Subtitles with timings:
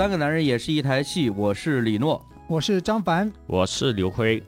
[0.00, 2.24] 三个男人也是一台戏，我是李诺。
[2.46, 4.42] 我是张凡，我是刘辉。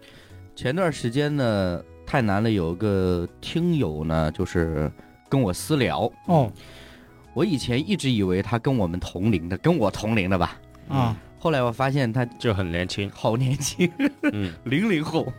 [0.57, 4.91] 前段时间呢，太难了，有个听友呢，就是
[5.29, 6.11] 跟我私聊。
[6.25, 6.51] 哦，
[7.35, 10.59] 我以前一直以为他跟我们同龄的，跟我同龄的吧。
[10.89, 13.93] 啊，后来我发现他就很年轻，好年轻，
[14.33, 15.31] 嗯，零零后。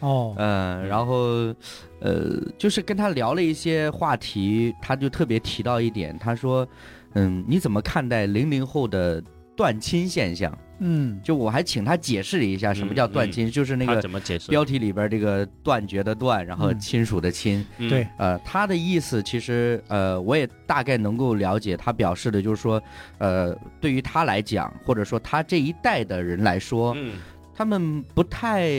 [0.00, 1.54] 哦，嗯，然后，
[2.00, 6.66] 呃，就是跟他聊了一些话题，他就特别提到一点，他说，
[7.12, 9.22] 嗯，你怎么看待零零后的
[9.58, 10.56] 断亲现象？
[10.78, 14.48] 嗯，就我还请他解释了一下什么叫断亲，就是那个怎么解释？
[14.48, 17.66] 标题里边这个断绝的断，然后嗯亲属的亲。
[17.78, 22.80] 嗯对，呃，他的意思其实呃，我也大概能够了解，他表示的就是说，
[23.18, 27.16] 呃，对于他来讲，或者说他这一代的人来说，嗯
[27.52, 28.70] 他们不太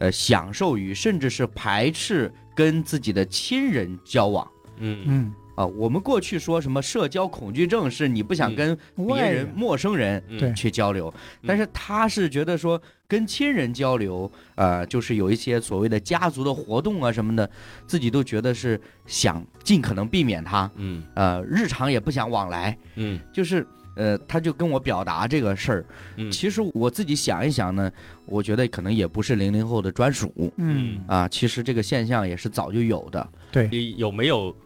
[0.00, 4.46] 呃享受于，甚至是排斥跟自己的亲人交往。
[4.76, 8.56] 嗯嗯，啊，我们过去说什么社交恐惧症，是你不想嗯。
[8.56, 10.22] 跟别人、陌生人
[10.56, 11.12] 去交流，
[11.46, 17.48] 但是他是觉得说跟亲人交流，呃，就是有一些所谓的家族的活动啊什么的，
[17.86, 21.02] 自己都觉得是想尽可能避免他，嗯。
[21.14, 23.20] 呃，日常也不想往来，嗯。
[23.30, 25.84] 就是呃，他就跟我表达这个事儿。
[26.16, 27.92] 嗯，其实我自己想一想呢，
[28.24, 33.28] 我觉得可能也不是零零后的专属嗯，啊，其实这个现象也是早就有的。
[33.52, 33.68] 对，
[33.98, 34.56] 有没有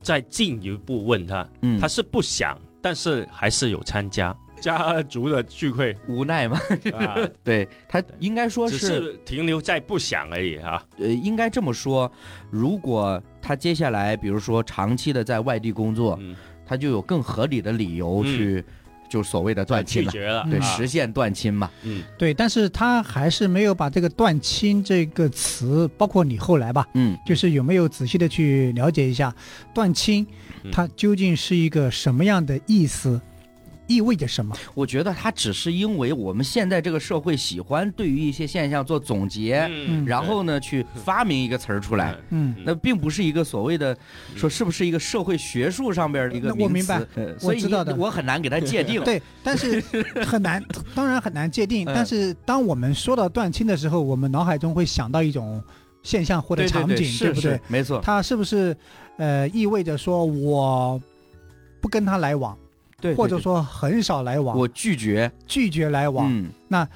[0.00, 1.48] 再进一步问他？
[1.62, 4.36] 嗯，他是不想，但是还是有参加。
[4.60, 6.60] 家族的聚会无奈嘛，
[6.92, 10.84] 啊， 对他应该说只是停留在不想而已啊。
[10.98, 12.10] 呃，应该这么说，
[12.50, 18.62] 如果他接下来，比如说长期的在外地工作，嗯，他就有更合理的理由去，
[19.10, 21.68] 就所谓的断亲了，对，实现断亲嘛。
[21.82, 22.02] 嗯。
[22.16, 29.34] 对，但是他还是没有把这个断亲这个词，包括你后来吧，嗯，就是有没有仔细的去了解一下
[29.74, 30.26] 断亲
[30.62, 33.20] 嗯，它究竟是一个什么样的意思，
[33.90, 34.54] 意味着什么？
[34.72, 42.16] 我觉得它只是因为我们现在这个社会喜欢对于一些现象做总结，嗯然后呢去发明一个词儿出来。
[42.28, 43.96] 嗯，那并不是一个所谓的
[44.36, 49.02] 说是不是一个社会学术上边的一个名词，我明白呃所以知道的我很难给他界定。
[49.02, 49.80] 对，但是
[50.24, 51.84] 很难， 当然很难界定。
[51.88, 55.60] 嗯但是当我们说到断亲的时候，我们脑海中会想到一种
[56.04, 57.60] 现象或者对对场景，对不对？
[57.66, 58.00] 没错。
[58.02, 58.76] 它是不是
[59.18, 61.00] 呃意味着说我
[61.80, 62.56] 不跟他来往，
[63.00, 65.30] 对，或者说很少来往，我拒绝。
[65.46, 66.28] 拒绝来往？
[66.70, 66.86] 嗯，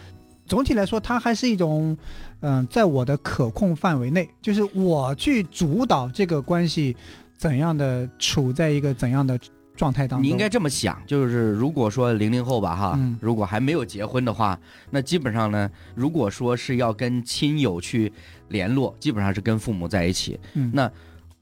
[0.47, 1.97] 总体来说，它还是一种
[2.41, 6.95] 嗯、在我的可控范围内，就是我去主导这个关系
[7.39, 9.39] 怎样的处在一个怎样的
[9.75, 10.23] 状态当中。
[10.23, 14.61] 你应该这么想，就是如果说零零后吧，哈，嗯如果还没有结婚的话，
[14.91, 18.13] 那基本上呢，如果说是要跟亲友去
[18.49, 20.39] 联络，基本上是跟父母在一起。
[20.53, 20.91] 嗯那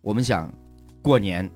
[0.01, 0.49] 我们想
[1.03, 1.51] 过年，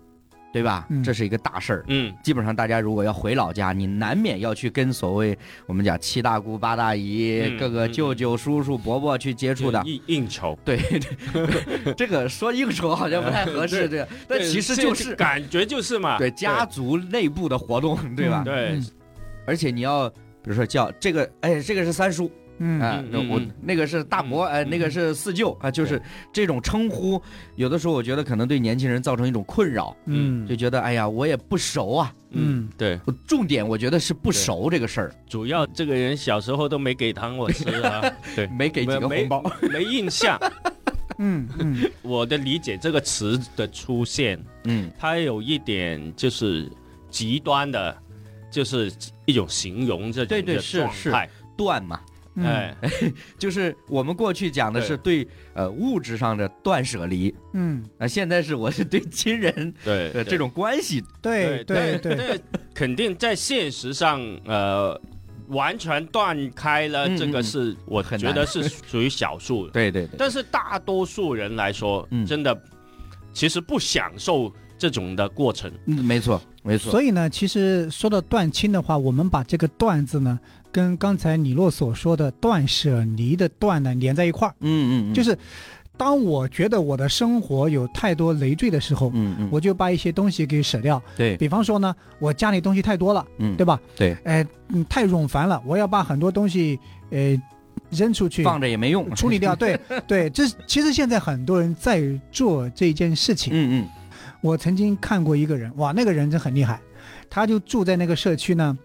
[0.56, 0.86] 对吧？
[0.88, 1.04] 嗯。
[1.04, 1.84] 这是一个大事儿。
[1.88, 2.10] 嗯。
[2.22, 5.36] 基本上大家如果要回老家，你难免要去跟所谓
[5.66, 9.82] 我们讲七大姑八大姨、嗯各个嗯舅舅、叔叔、伯伯去接触的。
[9.84, 10.78] 应应酬，对，
[11.94, 18.42] 这个说应酬好像不太合适， 这个，但其实就是感觉就是嘛，对家族内部的活动，对吧？
[18.42, 18.70] 对。
[18.70, 18.86] 嗯。
[19.46, 20.14] 而且你要比
[20.46, 23.50] 如说叫这个，哎，这个是三叔嗯啊，那我嗯嗯。
[23.62, 26.00] 那个是大伯，哎，嗯那个是四舅啊，就是
[26.32, 27.20] 这种称呼，
[27.56, 30.46] 有的时候我觉得可能对年轻人造成一种困扰，嗯。
[30.46, 32.12] 就觉得哎呀，我也不熟啊。
[32.30, 38.02] 嗯对，重点我觉得是不熟这个事儿，主要这个人小时候都没给糖我吃啊，
[38.36, 39.52] 对，没给几个没红包。
[39.70, 40.38] 没印象。
[41.18, 41.90] 嗯嗯。
[42.02, 44.90] 我的理解，这个词的出现，嗯。
[44.98, 46.70] 它有一点就是
[47.10, 47.96] 极端的，
[48.50, 48.92] 就是
[49.24, 52.76] 一种形容这种对对是是状态，断嘛，嗯，哎，
[53.38, 55.26] 就是我们过去讲的是对。
[55.54, 62.40] 呃物质上的断舍离，嗯，那现在是我是对亲人对的这种关系，对对对，对，
[62.74, 65.00] 肯定在现实上，呃，
[65.48, 69.72] 完全断开了，嗯这个嗯是我很觉得是属于少数的。
[69.72, 72.26] 对对对，但是大多数人来说，嗯。
[72.26, 72.54] 真的
[73.32, 75.72] 其实不享受这种的过程。
[75.86, 80.38] 嗯，没错没错，所以呢，其实说到断亲的话，我们把这个“断”字呢，
[80.76, 85.34] 跟刚才李洛所说的断舍离的“断”呢连在一块儿，嗯嗯嗯，就是
[85.96, 91.02] 当我觉得我的生活有太多累赘的时候，嗯嗯，我就把一些东西给舍掉。
[91.16, 93.80] 对，比方说呢，我家里东西太多了，嗯对吧？
[93.96, 96.78] 对，哎，嗯，太冗繁了，我要把很多东西
[97.08, 97.34] 呃
[97.88, 99.56] 扔出去，放着也没用，处理掉。
[99.56, 103.54] 对 对，这其实现在很多人在做这件事情。
[103.54, 103.88] 嗯嗯
[104.42, 106.78] 我曾经看过一个人，哇，那个人真很厉害，
[107.30, 108.76] 他就住在那个社区呢，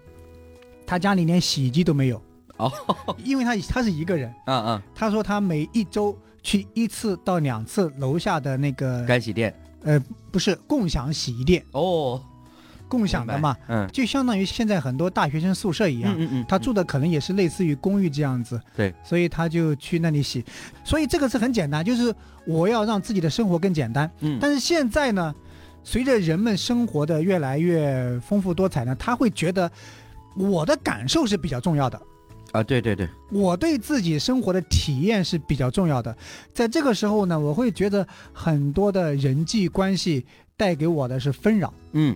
[0.91, 2.21] 他家里连洗衣机都没有，
[2.57, 2.69] 哦，
[3.23, 9.55] 因为他他是一个人，嗯嗯，他说他每一周去一次到两次楼下的那个干洗店。
[9.83, 9.97] 呃
[10.29, 12.21] 不是共享洗衣店，哦，
[12.89, 13.87] 共享的嘛，嗯。
[13.93, 16.13] 就相当于现在很多大学生宿舍一样。
[16.17, 20.43] 嗯嗯，他住的可能也是类似于公寓这样子，对，所以他就去那里洗，
[20.83, 22.13] 所以这个是很简单，就是
[22.45, 24.11] 我要让自己的生活更简单。
[24.19, 25.33] 嗯，但是现在呢，
[25.85, 29.71] 随着人们生活的越来越丰富多彩呢，他会觉得
[30.35, 32.01] 我的感受是比较重要的，
[32.51, 36.15] 啊，对对对，我对自己生活的体验是比较重要的。
[36.53, 40.25] 在这个时候呢，我会觉得很多的人际关系
[40.55, 41.73] 带给我的是纷扰。
[41.93, 42.15] 嗯。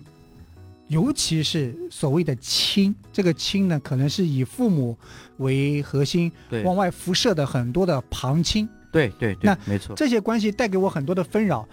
[0.88, 4.96] 尤其是所谓的亲，这个亲呢，可能是以父母
[5.38, 6.62] 为核心，对。
[6.62, 11.66] 往外辐射的很多的旁亲，对对对那，没错，这些关系带给我很多的纷扰。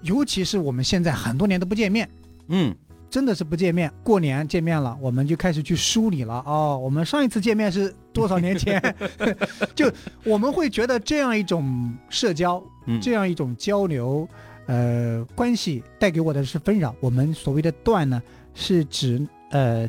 [0.00, 2.08] 尤其是我们现在很多年都不见面，
[2.48, 2.74] 嗯
[3.12, 3.92] 真的是不见面。
[4.02, 6.42] 过年见面了，我们就开始去梳理了。
[6.46, 8.82] 哦，我们上一次见面是多少年前？
[9.76, 9.92] 就
[10.24, 14.26] 我们会觉得这样一种社交，嗯，这样一种交流，
[14.64, 16.94] 呃，关系带给我的是纷扰。
[17.00, 18.22] 我们所谓的断呢，
[18.54, 19.20] 是指
[19.50, 19.86] 呃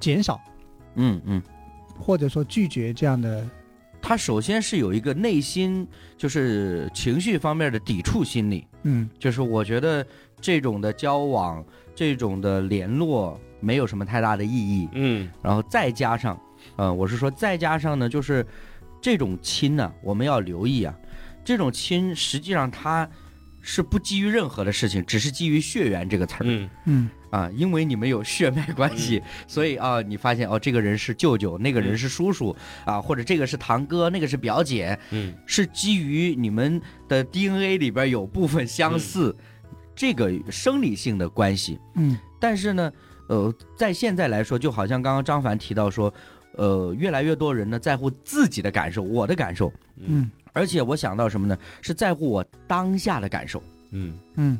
[0.00, 0.40] 减少
[0.96, 1.40] 嗯嗯，
[1.96, 3.48] 或者说拒绝这样的。
[4.02, 5.86] 他首先是有一个内心
[6.18, 10.04] 就是情绪方面的抵触心理，嗯就是我觉得
[10.42, 11.64] 这种的交往、
[11.94, 15.30] 这种的联络没有什么太大的意义，嗯。
[15.42, 16.38] 然后再加上，
[16.76, 18.46] 呃，我是说再加上呢，就是
[19.00, 20.94] 这种亲呢，我们要留意啊，
[21.44, 23.08] 这种亲实际上它
[23.60, 26.44] 是不基于任何的事情，只是基于血缘这个词儿。
[26.44, 26.70] 嗯。
[26.86, 27.10] 嗯。
[27.30, 32.54] 啊，因为你们有血脉关系，所以啊，你发现哦，这个人是舅舅，那个人是叔叔
[32.84, 35.34] 啊，或者这个是堂哥，那个是表姐，嗯。
[35.44, 39.34] 是基于你们的 DNA 里边有部分相似，
[39.94, 41.78] 这个生理性的关系。
[41.94, 42.92] 嗯但是呢，
[43.28, 46.12] 呃，在现在来说，就好像刚刚张凡提到说，
[46.56, 51.58] 呃，越来越多人呢在乎自己的感受，我的感受，嗯而且我想到什么呢？
[51.80, 53.62] 是在乎我当下的感受。
[53.90, 54.58] 嗯嗯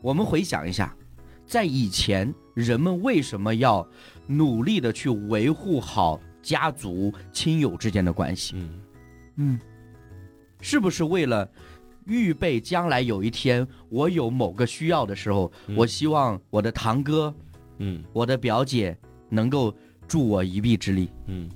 [0.00, 0.94] 我们回想一下，
[1.46, 3.86] 在以前，人们为什么要
[4.26, 8.54] 努力的去维护好家族亲友之间的关系？
[8.56, 8.80] 嗯
[9.36, 9.60] 嗯
[10.60, 11.48] 是不是为了
[12.06, 15.76] 预备将来有一天我有某个需要的时候，嗯。
[15.76, 17.34] 我希望我的堂哥、
[17.78, 18.02] 嗯。
[18.12, 18.96] 我的表姐
[19.28, 19.74] 能够
[20.06, 21.10] 助我一臂之力？
[21.26, 21.48] 嗯。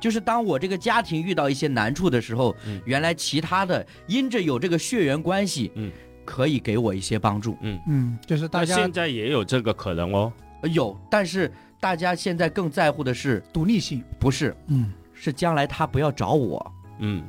[0.00, 2.80] 就是当我这个家庭遇到一些难处的时候，嗯。
[2.84, 5.92] 原来其他的因着有这个血缘关系，嗯，
[6.24, 7.56] 可以给我一些帮助。
[7.60, 10.32] 嗯，嗯，就是大家现在也有这个可能哦。
[10.62, 14.02] 呃有，但是大家现在更在乎的是，独立性。
[14.18, 14.92] 不是嗯。
[15.12, 17.22] 是将来他不要找我，嗯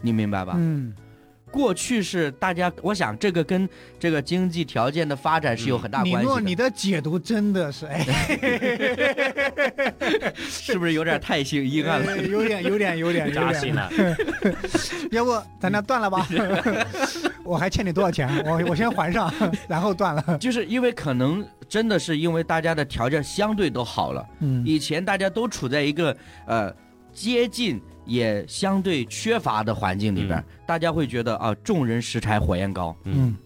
[0.00, 0.54] 你明白吧？
[0.56, 0.94] 嗯
[1.48, 3.66] 过去是大家，我想这个跟
[4.00, 8.04] 这个经济条件的发展是有很大关系的，诺，你的解读真的是哎，
[10.36, 12.12] 是不是有点太性阴暗了？
[12.12, 13.88] 呃有点有点有点有点扎心了。
[15.12, 16.26] 要不咱俩断了吧？
[17.44, 18.28] 我还欠你多少钱？
[18.44, 19.32] 我我先还上，
[19.68, 20.36] 然后断了。
[20.38, 26.14] 就是因为可能真的是因为大家的条件相对都好了，嗯以前大家都处在一个
[26.46, 26.74] 呃
[27.12, 30.44] 接近也相对缺乏的环境里边，嗯。
[30.66, 32.96] 大家会觉得啊众人拾柴火焰高。
[33.04, 33.36] 嗯。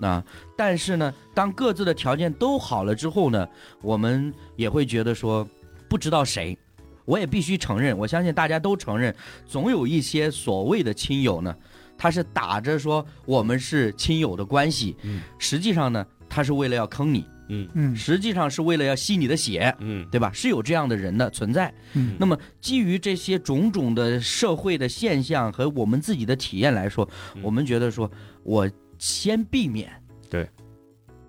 [0.00, 0.24] 啊，
[0.56, 3.46] 但是呢，当各自的条件都好了之后呢，
[3.82, 5.46] 我们也会觉得说，
[5.90, 6.56] 不知道谁，
[7.04, 9.14] 我也必须承认，我相信大家都承认，
[9.46, 11.54] 总有一些所谓的亲友呢，
[11.98, 15.20] 他是打着说我们是亲友的关系，嗯。
[15.38, 17.68] 实际上呢，他是为了要坑你，嗯。
[17.74, 17.96] 嗯。
[17.96, 20.06] 实际上是为了要吸你的血，嗯。
[20.10, 20.30] 对吧？
[20.32, 21.72] 是有这样的人的存在。
[21.92, 22.16] 嗯。
[22.18, 27.42] 那么基于这些种种的社会的现象和我们自己的体验来说，嗯。
[27.42, 28.10] 我们觉得说，
[28.42, 29.90] 我先避免，
[30.28, 30.48] 对，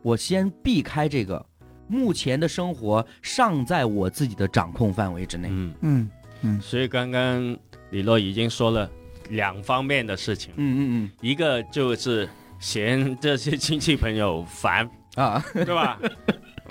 [0.02, 1.46] 我先避开这个，
[1.88, 5.48] 目前的生活尚在我自己的掌控范围之内。
[5.52, 6.10] 嗯，
[6.42, 6.62] 嗯。
[6.62, 7.58] 所以刚刚
[7.92, 8.90] 李洛已经说了
[9.30, 11.12] 两方面的事情，嗯嗯嗯。
[11.22, 12.28] 一个就是
[12.60, 16.00] 嫌这些亲戚朋友烦，嗯啊，对吧？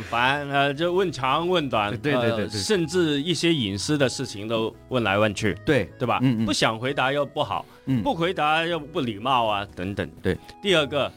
[0.08, 6.18] 烦呃，就问长问短，呃对对对对甚至一些隐私的事情都问来问去，对，对吧？
[6.22, 10.08] 嗯嗯不想回答又不好，嗯不回答又不礼貌啊，等等。
[10.22, 10.38] 对。
[10.62, 11.12] 第二个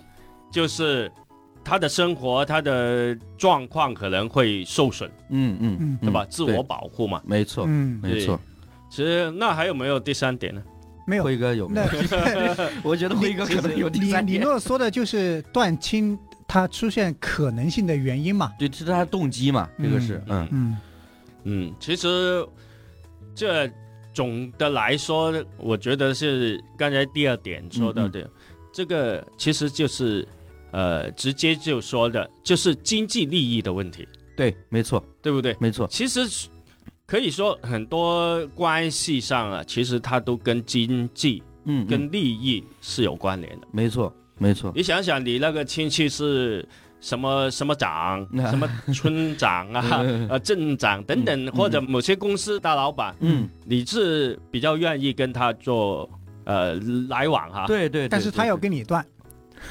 [0.52, 1.10] 就是
[1.64, 6.26] 他的生活，他的状况可能会受损，嗯嗯，嗯对吧？
[6.30, 7.22] 自我保护嘛。
[7.26, 8.38] 没错，嗯，没错。
[8.90, 10.62] 其实那还有没有第三点呢？
[11.08, 11.24] 没有。
[11.24, 11.88] 辉哥有没有？
[12.84, 18.52] 我觉得辉哥可能有第李李三点，诺说的就是断亲它出现可能性的原因嘛。
[18.60, 20.48] 对，这是他的动机嘛，这个是，嗯。
[20.52, 20.78] 嗯。
[21.46, 22.48] 嗯，其实
[23.36, 23.70] 这
[24.14, 28.30] 总的来说，我觉得是刚才第二点说到的，
[28.72, 30.26] 这个其实就是
[30.72, 34.08] 呃，直接就说的就是经济利益的问题，
[34.38, 35.54] 对，没错，对不对？
[35.60, 36.22] 没错，其实
[37.06, 41.88] 可以说很多关系上啊，其实它都跟经济、嗯，嗯。
[41.88, 43.68] 跟利益是有关联的。
[43.70, 46.68] 没错，没错，你想想，你那个亲戚是
[47.00, 48.50] 什么什么长、 啊。
[48.50, 56.10] 什么村长啊、 呃镇长等等，或者某些公司大老板，嗯，你是比较愿意跟他做
[56.46, 56.76] 呃
[57.10, 57.66] 来往哈。
[57.68, 58.10] 对对，对。
[58.10, 59.06] 但是他要跟你断，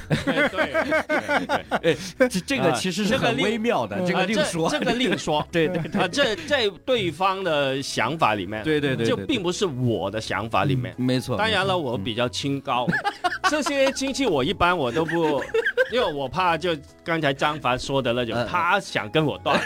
[0.08, 5.46] 对对对，这这个其实是很这个微妙的，这个呃另说，这个另说。
[5.50, 10.94] 对对啊，这在对方的想法里面，对对对，就并不是我的想法里面。
[10.96, 11.36] 没错。
[11.36, 12.86] 当然了，我比较清高，
[13.50, 15.42] 这些亲戚我一般我都不，
[15.92, 19.60] 因为我怕就刚才张凡说的那种嗯，他想跟我断，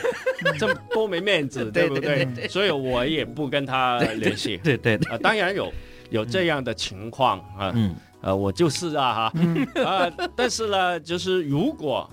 [0.59, 2.25] 这多没面子，对对不对？
[2.35, 2.49] 对？
[2.49, 4.57] 所以我也不跟他联系。
[4.59, 5.73] 对对对，啊，当然有
[6.11, 7.95] 有这样的情况啊，嗯
[8.27, 9.65] 呃，我就是啊哈，嗯。
[9.85, 12.11] 啊， 但是呢，就是如果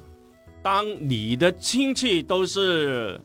[0.62, 3.20] 当你的亲戚都是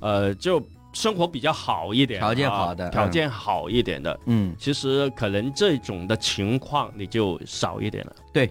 [0.00, 8.14] 呃，就生活比较好一点，条件啊好的条件好一点的，嗯，其实可能这种的情况你就少一点了。
[8.30, 8.50] 对，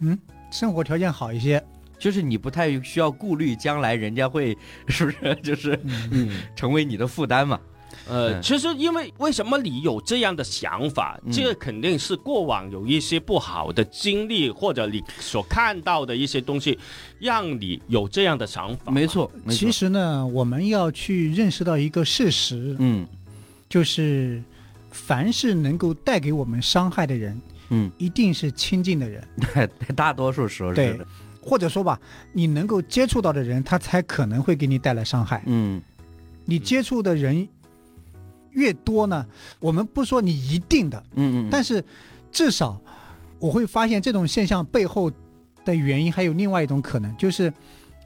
[0.00, 0.18] 嗯
[0.50, 1.62] 生活条件好一些，
[2.00, 5.34] 就是你不太需要顾虑将来人家会是不是？
[5.44, 5.78] 就是
[6.10, 7.60] 嗯，成为你的负担嘛？
[8.08, 8.42] 呃，嗯。
[8.42, 11.32] 其实因为为什么你有这样的想法，嗯。
[11.32, 16.78] 这个肯定是过往有一些不好的经历，或者你所看到的一些东西，
[17.18, 18.92] 让你有这样的想法。
[18.92, 19.58] 没错，没错。
[19.58, 23.06] 其实呢，我们要去认识到一个事实，嗯。
[23.68, 24.42] 就是
[24.90, 29.26] 凡是能够带给我们伤害的人，嗯，一定是亲近的人，
[29.96, 31.00] 大多数时候是对，
[31.40, 31.98] 或者说吧，
[32.34, 35.42] 你能够接触到的人，他才可能会给你带来伤害。
[35.46, 35.80] 嗯。
[36.44, 37.48] 你接触的人
[38.52, 39.26] 越多呢，
[39.60, 41.84] 我们不说你一定的，嗯嗯，但是
[42.30, 42.80] 至少
[43.38, 45.10] 我会发现这种现象背后
[45.64, 47.52] 的原因还有另外一种可能，就是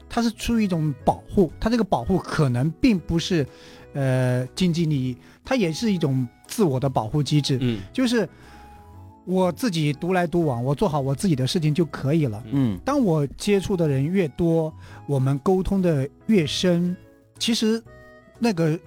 [0.09, 3.45] 它是出于一种保护，它这个保护可能并不是
[3.93, 7.79] 呃经济利益，它也是一种自我的保护机制，嗯。
[7.91, 8.27] 就是
[9.25, 12.41] 我自己独来独往，我做好我自己的事情就可以了。
[12.51, 12.79] 嗯。
[12.85, 14.73] 当我接触的人越多，
[15.05, 16.95] 我们沟通的越深，
[17.37, 17.83] 其实
[18.39, 18.79] 那个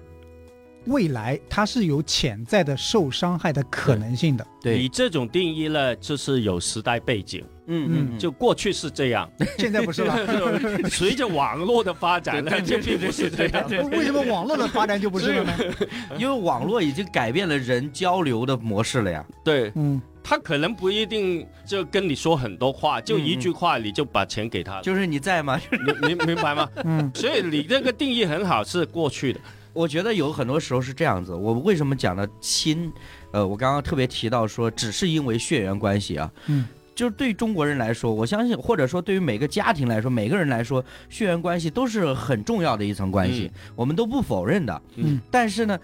[0.85, 4.45] 未来它是有潜在的受伤害的可能性的。
[4.61, 10.15] 对你对，这种定义呢，就是有时代背景，嗯嗯就过去是这样，现在不是了，
[10.89, 13.69] 随着网络的发展呢，就并不是这样。
[13.91, 15.53] 为什么网络的发展就不是了呢？
[16.17, 19.25] 因为网络已经改变了人交流的模式了呀。
[19.43, 25.59] 对嗯，他可能不一定就跟你说很多话，就一句话你就把钱给他了，就是你在吗？
[26.01, 26.69] 你 明明白吗？
[26.85, 29.39] 嗯所以你这个定义很好，是过去的。
[29.73, 31.33] 我觉得有很多时候是这样子。
[31.33, 32.91] 我为什么讲的亲？
[33.31, 36.31] 呃，我刚刚特别提到说，只是因为血缘关系啊。
[36.47, 36.67] 嗯。
[36.93, 44.81] 就是对中国人来说，我相信，或者说对于每个家庭来说，每个人来说，血缘关系都是很重要的一层关系，我们都不否认的。
[44.97, 45.79] 嗯但是呢，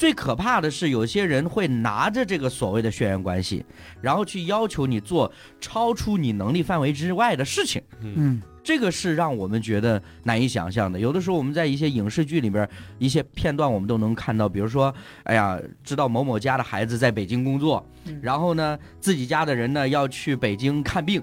[0.00, 3.62] 最可怕的是，有些人会拿着这个所谓的血缘关系，
[4.00, 5.30] 然后去要求你做
[5.60, 7.82] 超出你能力范围之外的事情。
[8.00, 10.98] 嗯这个是让我们觉得难以想象的。
[10.98, 12.66] 有的时候我们在一些影视剧里边，
[12.98, 21.22] 一些片段我们都能看到，比如说，哎呀，知道某某家的孩子在北京工作，嗯然后呢，自己家的人呢要去北京看病，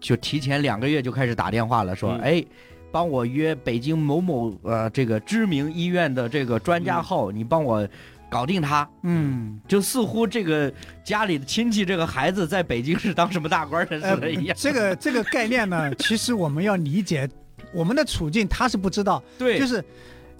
[0.00, 2.44] 就提前两个月就开始打电话了，说，嗯哎。
[2.92, 7.88] 帮我约北京某某呃这个知名医院的这个专家嗯号，你帮我
[8.30, 8.88] 搞定他。
[9.02, 10.72] 嗯，就似乎这个
[11.02, 14.56] 家里的亲戚这个孩子在北京是当什么大官的似的一样。
[14.60, 17.28] 这个这个概念呢， 其实我们要理解
[17.72, 19.82] 我们的处境，他是不知道，对，就是。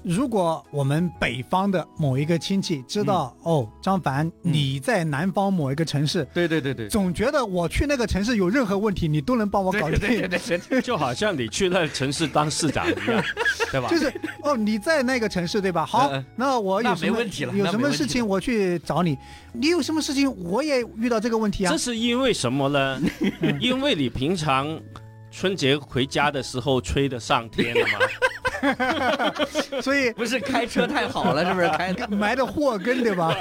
[0.05, 9.99] 如果我们北方的某一个亲戚知道，哦，张凡嗯你在南方某一个城市，对对对对，总觉得我去那个城市有任何问题，你都能帮我搞定。
[9.99, 13.25] 对对对对，就好像你去那城市当市长一样，
[13.71, 13.89] 对吧？
[13.89, 15.87] 就是哦，你在那个城市对吧？
[15.87, 19.17] 好那我有什么没问题了有什么事情我去找你，
[19.53, 21.79] 你有什么事情我也遇到这个问题啊这。
[21.79, 23.01] 是因为什么呢？
[23.61, 24.81] 因为你平常
[25.31, 27.99] 春节回家的时候吹得上天了吗？
[29.83, 33.37] 所以 不是开车太好了，是不是开 埋的祸根对吧？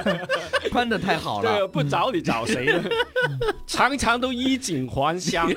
[0.71, 1.67] 宽的太好对，了？
[1.67, 2.83] 不找你找谁呢？
[3.67, 5.51] 常常都衣锦还乡，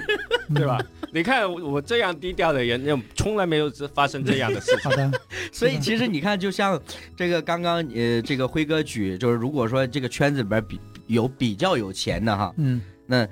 [0.55, 0.79] 对吧？
[1.13, 4.91] 你看我我这样低调的人，就从来没有发生这样的事情。
[4.91, 5.11] 好的，
[5.53, 6.81] 所以其实你看，就像
[7.17, 13.27] 这个刚刚呃，这个辉哥举，就是如果说这个圈子里边比有比较有钱的哈，嗯那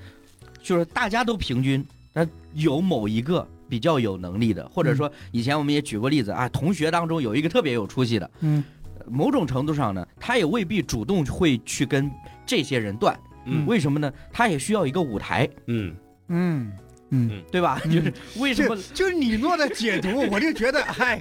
[0.63, 8.63] 就是大家都平均，但有某一个比较有能力的，或者说以前我们也举过例子啊，同学当中有一个特别有出息的，嗯。
[9.07, 12.11] 某种程度上呢，他也未必主动会去跟
[12.45, 13.65] 这些人断，嗯。
[13.67, 14.13] 为什么呢？
[14.31, 15.97] 他也需要一个舞台，嗯，
[16.29, 16.71] 嗯。
[17.09, 17.81] 嗯，对吧？
[17.87, 17.91] 嗯。
[17.91, 21.19] 就是为什么就是你诺的解读，我就觉得 嗨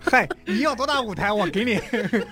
[0.00, 1.78] 嗨，你要多大舞台我给你。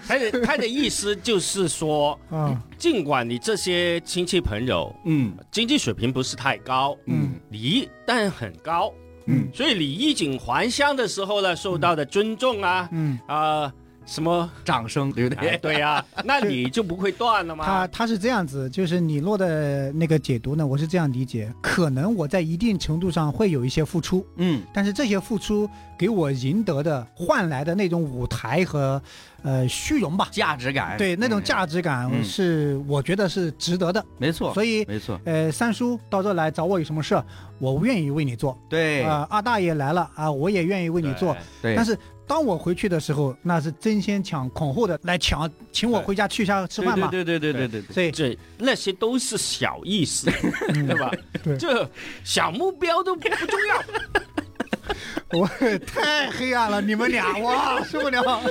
[0.08, 2.60] 他的他的意思就是说，啊。
[2.76, 5.32] 尽管你这些亲戚朋友嗯。
[5.52, 7.30] 经济水平不是太高，嗯。
[7.49, 8.92] 你但很高，
[9.30, 9.49] 嗯。
[9.54, 13.72] 所以你衣锦还乡的时候呢，受到的尊重啊嗯，啊、
[14.06, 15.58] 什么，掌声，对不哎对？
[15.58, 17.64] 对呀、 那你就不会断了吗？
[17.64, 25.68] 他他是这样子，就是你洛的那个解读呢，我是这样理解，可能我在一定程度上会有一些付出，嗯，但是这些付出
[25.99, 29.00] 给我赢得的换来的那种舞台和
[29.42, 34.85] 呃虚荣吧，价值感，对那种嗯，价值感嗯是我觉得是值得的，没错，所以。
[34.87, 37.20] 没错，呃，三叔到这来找我有什么事，
[37.59, 38.59] 我愿意为你做。
[38.68, 41.37] 对啊、二大爷来了啊，我也愿意为你做。
[41.62, 47.09] 对，但是当我回去的时候，那是争先抢恐后的来抢，请我回家去下吃饭嘛。
[47.09, 50.30] 对对对对对对对，所以，这那些都是小意思，
[50.68, 51.11] 嗯 对吧？
[51.42, 51.88] 对这
[52.25, 53.82] 小目标都不重要。
[55.33, 55.47] 我
[55.87, 58.43] 太黑暗了，你们俩 哇受不了。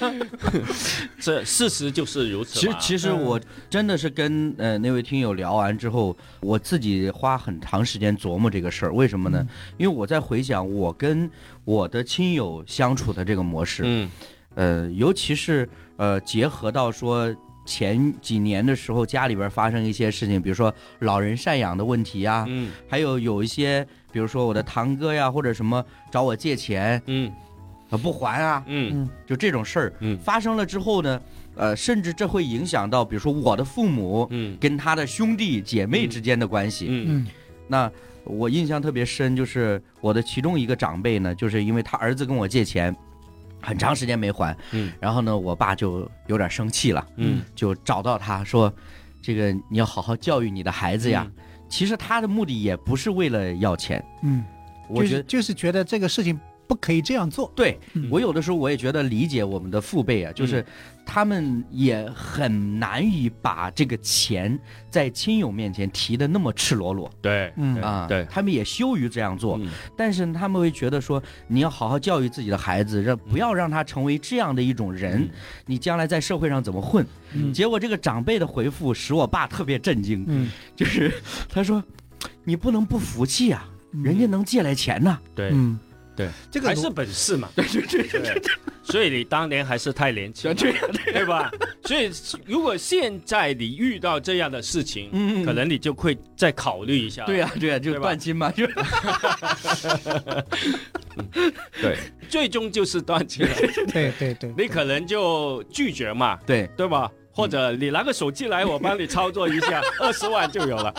[1.19, 8.93] 这事实就是如此其其实我真的是跟呃那位听友聊完之后，我自己花很长时间琢磨这个事儿。
[8.93, 9.45] 为什么呢？
[9.77, 11.29] 因为我在回想我跟
[11.65, 14.09] 我的亲友相处的这个模式，嗯
[14.55, 17.33] 呃，尤其是呃结合到说
[17.65, 27.31] 前几年的时候，家里边发生一些事情，比如说老人赡养的问题呀、嗯还有有一些，比如说我的堂哥呀，或者什么找我借钱嗯。
[27.91, 28.91] 呃不还啊，嗯。
[28.93, 29.09] 嗯。
[29.25, 29.93] 就这种事儿。
[29.99, 30.17] 嗯。
[30.19, 31.19] 发生了之后呢，
[31.55, 34.55] 呃，甚至这会影响到，比如说我的父母嗯。
[34.59, 36.85] 跟他的兄弟姐妹之间的关系。
[36.87, 37.25] 嗯。
[37.25, 37.27] 嗯。
[37.67, 37.91] 那
[38.25, 42.95] 我印象特别深，就是我的其中一个长辈呢，就是因为他儿子跟我借钱，
[43.59, 44.91] 很长时间没还，嗯。
[44.99, 47.41] 然后呢，我爸就有点生气了，嗯。
[47.55, 48.71] 就找到他说，
[49.19, 51.25] 这个你要好好教育你的孩子呀。
[51.27, 54.43] 嗯其实他的目的也不是为了要钱，嗯，
[54.87, 55.23] 我觉得。
[55.23, 57.51] 就是就是觉得这个事情不可以这样做。
[57.55, 60.65] 对嗯我有的时候我也觉得理解我们的父辈啊，就是
[61.11, 64.57] 他们也很难以把这个钱
[64.91, 67.09] 在亲友面前提的那么赤裸裸。
[67.19, 67.81] 对嗯。
[67.81, 68.23] 啊，对。
[68.29, 69.71] 他们也羞于这样做，嗯。
[69.97, 75.27] 但是他们会觉得说你要好好教育自己的孩子，让不要让他成为这样的一种人，
[75.65, 77.03] 你将来在社会上怎么混？
[77.33, 77.51] 嗯。
[77.51, 81.11] 结果这个长辈的回复使我爸特别震惊，嗯，就是
[81.49, 81.83] 他说
[82.43, 83.67] 你不能不服气啊，
[84.03, 85.49] 人家能借来钱呢、对。
[85.53, 85.79] 嗯，
[86.19, 87.47] 对，这个还是本事嘛。
[87.55, 88.41] 对对对，
[88.83, 90.73] 所以你当年还是太年轻，对
[91.13, 91.49] 对吧？
[91.85, 92.11] 所以
[92.45, 97.23] 如果现在你遇到这样的事情，嗯可能你就会再考虑一下。
[97.23, 98.67] 对呀、对呀、就断亲嘛，就。
[101.81, 103.55] 对，最终就是断亲了，
[103.93, 106.69] 对对对，你可能就拒绝嘛，对。
[106.75, 107.09] 对吧？
[107.31, 110.93] 或者你拿个手机来，我帮你操作一下，二十万就有了。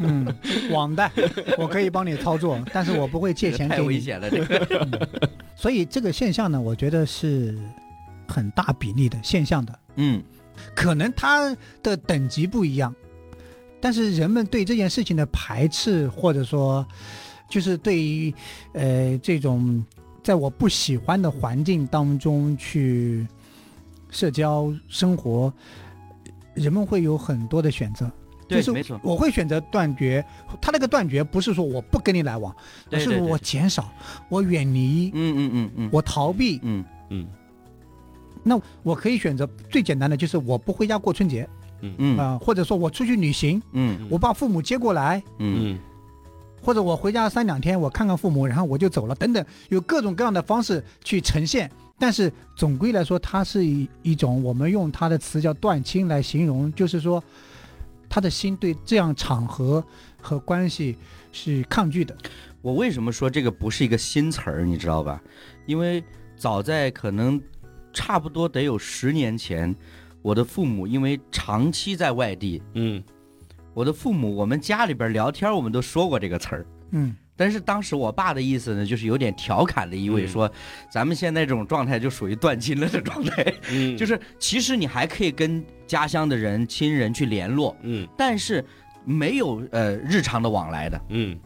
[0.00, 0.26] 嗯，
[0.70, 1.10] 网贷
[1.58, 3.88] 我可以帮你操作，但是我不会借钱太给你。
[3.88, 5.18] 危险了，这个。
[5.54, 7.56] 所以这个现象呢，我觉得是
[8.28, 10.22] 很大比例的现象的，嗯，
[10.74, 12.94] 可能它的等级不一样，
[13.80, 16.86] 但是人们对这件事情的排斥，或者说
[17.48, 18.34] 就是对于
[18.72, 19.84] 呃这种
[20.22, 23.26] 在我不喜欢的环境当中去
[24.16, 25.52] 社交生活，
[26.54, 28.10] 人们会有很多的选择。
[28.48, 28.98] 就是对没错。
[29.02, 30.24] 我会选择断绝。
[30.60, 32.54] 他那个断绝不是说我不跟你来往，
[32.90, 33.92] 而是我减少，
[34.30, 36.58] 我远离，嗯嗯嗯嗯，我逃避。
[36.62, 36.84] 嗯。
[37.10, 37.26] 嗯。
[38.42, 41.46] 那我可以选择最简单的，就是我不回家过春节。
[41.82, 42.18] 嗯、嗯。
[42.18, 44.06] 啊或者说我出去旅行，嗯。
[44.08, 45.74] 我把父母接过来，嗯。
[45.74, 45.78] 嗯。
[46.62, 51.70] 或者我回家三两天，我看看父母，然后我就走了，等等，有各种各样的方式去呈现。
[51.98, 57.22] 但是总归来说，它是一一种我们用它的词叫断亲来形容，就是说
[58.08, 59.84] 他的心对这样场合
[60.20, 60.96] 和关系
[61.32, 62.16] 是抗拒的。
[62.62, 65.22] 我为什么说这个不是一个新词儿，你知道吧？
[65.66, 66.02] 因为
[66.36, 67.40] 早在可能
[67.92, 69.74] 差不多得有十年前，
[70.22, 73.02] 我的父母因为长期在外地，嗯
[73.72, 76.66] 我的父母我们家里边聊天，我们都说过这个词儿。
[76.90, 80.28] 嗯但是当时我爸的意思呢，就是有点调侃的意味，嗯。
[80.28, 80.50] 说
[80.90, 88.08] 咱们现在这种状态就属于断亲了的状态，嗯， 就是其实你还可以跟家乡的人、亲人去联络，嗯。
[88.16, 88.64] 但是
[89.04, 91.38] 没有呃日常的往来的，嗯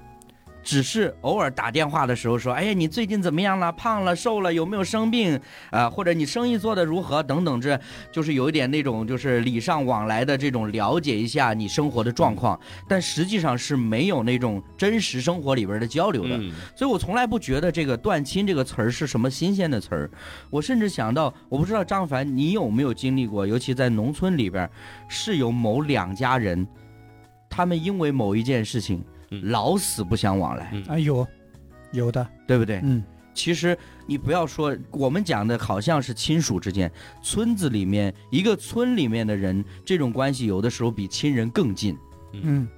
[0.71, 3.73] 只是偶尔打电话的时候说，哎呀，你最近怎么样了？
[3.73, 4.55] 胖了、瘦了？
[4.55, 5.37] 有没有生病？
[5.73, 7.21] 啊、或者你生意做得如何？
[7.25, 7.77] 等等，这
[8.13, 12.57] 就是有一点那种就是礼尚往来的这种了解一下你生活的状况，
[12.87, 16.37] 但实际上是没有那种真实生活里边的交流的。
[16.37, 20.11] 嗯所以我从来不觉得这个“断亲”这个词儿是什么新鲜的词儿。
[20.51, 24.71] 我甚至想到，我不知道张凡你有没有经历过，尤其在农村里边，
[25.09, 26.65] 是有某两家人，
[27.49, 29.05] 他们因为某一件事情嗯
[29.45, 30.85] 老死不相往来，嗯。
[30.85, 31.27] 啊，有
[31.93, 32.81] 有的，对不对？
[32.83, 33.03] 嗯。
[33.33, 36.91] 其实你不要说我们讲的好像是亲属之间，
[37.23, 41.97] 村子里面一个村里面的人，这种关系有的时候比亲人更近。
[42.33, 42.69] 嗯。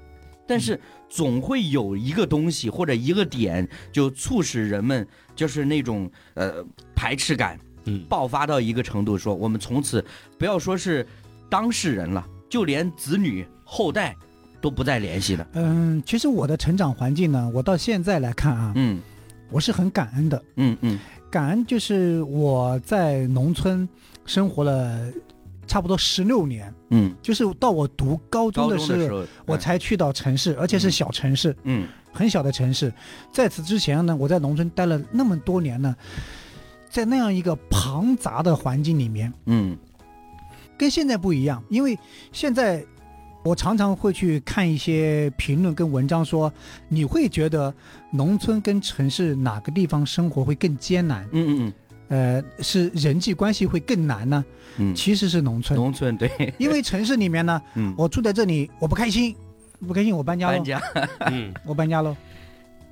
[0.46, 8.04] 但是总会有一个东西或者一个点，就促使人们就是那种呃排斥感嗯。
[8.08, 10.04] 爆发到一个程度，说我们从此
[10.38, 11.06] 不要说是
[11.48, 14.14] 当事人了，就连子女后代
[14.62, 15.46] 都不再联系了。
[15.52, 18.98] 嗯，其实我的成长环境呢，我到现在来看啊，嗯。
[19.50, 20.42] 我是很感恩的。
[20.56, 20.98] 嗯嗯。
[21.30, 23.86] 感恩就是我在农村
[24.24, 24.98] 生活了
[25.66, 31.86] 差不多十六年，嗯，就是到我读高中的时候，我才去到城市，而且是小城市，嗯。
[32.14, 32.92] 很小的城市。
[33.30, 35.94] 在此之前呢，我在农村待了那么多年呢，
[36.88, 39.76] 在那样一个庞杂的环境里面，嗯。
[40.78, 41.98] 跟现在不一样，因为
[42.32, 42.84] 现在
[43.44, 46.52] 我常常会去看一些评论跟文章说，
[46.88, 47.72] 你会觉得
[48.10, 51.28] 农村跟城市哪个地方生活会更艰难？
[51.32, 51.72] 嗯嗯
[52.08, 54.44] 呃，是人际关系会更难呢？
[54.76, 59.34] 嗯，其实是农村，农村对，因为城市里面呢，嗯，我住在这里，我不开心，
[59.86, 60.82] 不开心我搬家喽，搬家。
[61.32, 61.52] 嗯。
[61.64, 62.14] 我搬家喽，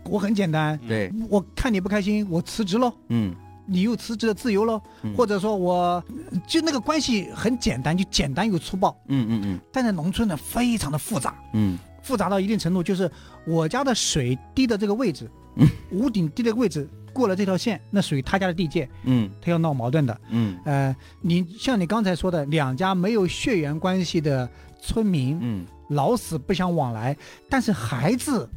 [0.05, 2.93] 我很简单，对，我看你不开心，我辞职喽。
[3.09, 3.35] 嗯
[3.71, 5.15] 你有辞职的自由喽，嗯。
[5.15, 6.03] 或者说我
[6.47, 8.95] 就那个关系很简单，就简单又粗暴。
[9.07, 9.61] 嗯嗯嗯。
[9.73, 11.79] 但在农村呢，非常的复杂，嗯。
[12.03, 13.11] 复杂到一定程度，就是
[13.47, 15.69] 我家的水滴的这个位置，嗯。
[15.93, 19.31] 屋顶滴的位置过了这条线，那属于他家的地界，嗯。
[19.41, 20.21] 他要闹矛盾的。
[20.31, 20.59] 嗯。
[20.65, 24.49] 呃，你像你刚才说的，两家没有血缘关系的
[24.83, 27.17] 村民，嗯，老死不相往来，
[27.49, 28.49] 但是孩子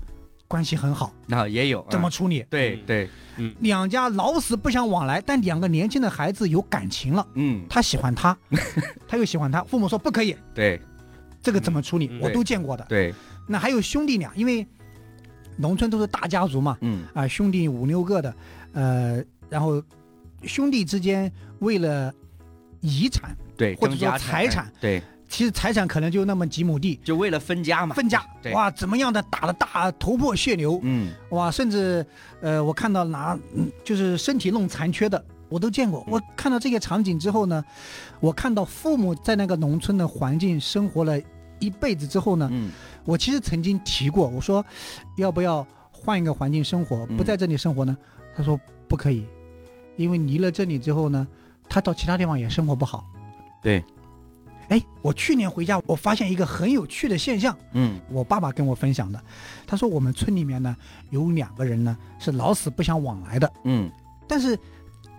[0.54, 1.88] 关系很好，那也有啊。
[1.90, 2.46] 怎么处理？
[2.48, 3.10] 对对，
[3.62, 7.66] 两家老死不相往来，但两个年轻的孩子有感情了，嗯。
[7.68, 8.38] 他喜欢他，
[9.10, 10.80] 他又喜欢他，父母说不可以，对。
[11.42, 12.08] 这个怎么处理？
[12.12, 12.20] 嗯。
[12.22, 12.86] 我都见过的。
[12.88, 13.12] 对，
[13.48, 14.64] 那还有兄弟俩，因为
[15.58, 17.04] 农村都是大家族嘛，嗯。
[17.16, 18.36] 啊，兄弟五六个的，
[18.74, 19.82] 呃，然后
[20.44, 22.14] 兄弟之间为了
[22.80, 25.02] 遗产，对，或者说财产，对，
[25.34, 31.12] 其实财产可能就那么几亩地，就为了分家嘛，分家，对，哇，怎么样的打的大头破血流，嗯。
[31.32, 32.06] 哇，甚至
[32.40, 36.06] 呃，我看到拿嗯就是身体弄残缺的，我都见过。
[36.08, 37.66] 我看到这些场景之后呢，
[38.20, 41.20] 我看到父母在那个农村的环境生活了
[41.58, 42.70] 一辈子之后呢，嗯。
[43.04, 44.64] 我其实曾经提过，我说
[45.18, 47.18] 要不要换一个环境生活，嗯。
[47.18, 47.98] 不在这里生活呢？
[48.36, 49.26] 他说不可以，
[49.98, 51.28] 因为离了这里之后呢，
[51.68, 53.04] 他到其他地方也生活不好。
[53.64, 53.84] 对，
[54.70, 58.00] 哎，我去年回家，我发现一个很有趣的现象，嗯。
[58.10, 59.22] 我爸爸跟我分享的。
[59.68, 60.76] 他说我们村里面呢
[61.10, 63.92] 有两个人呢是老死不相往来的，嗯。
[64.28, 64.58] 但是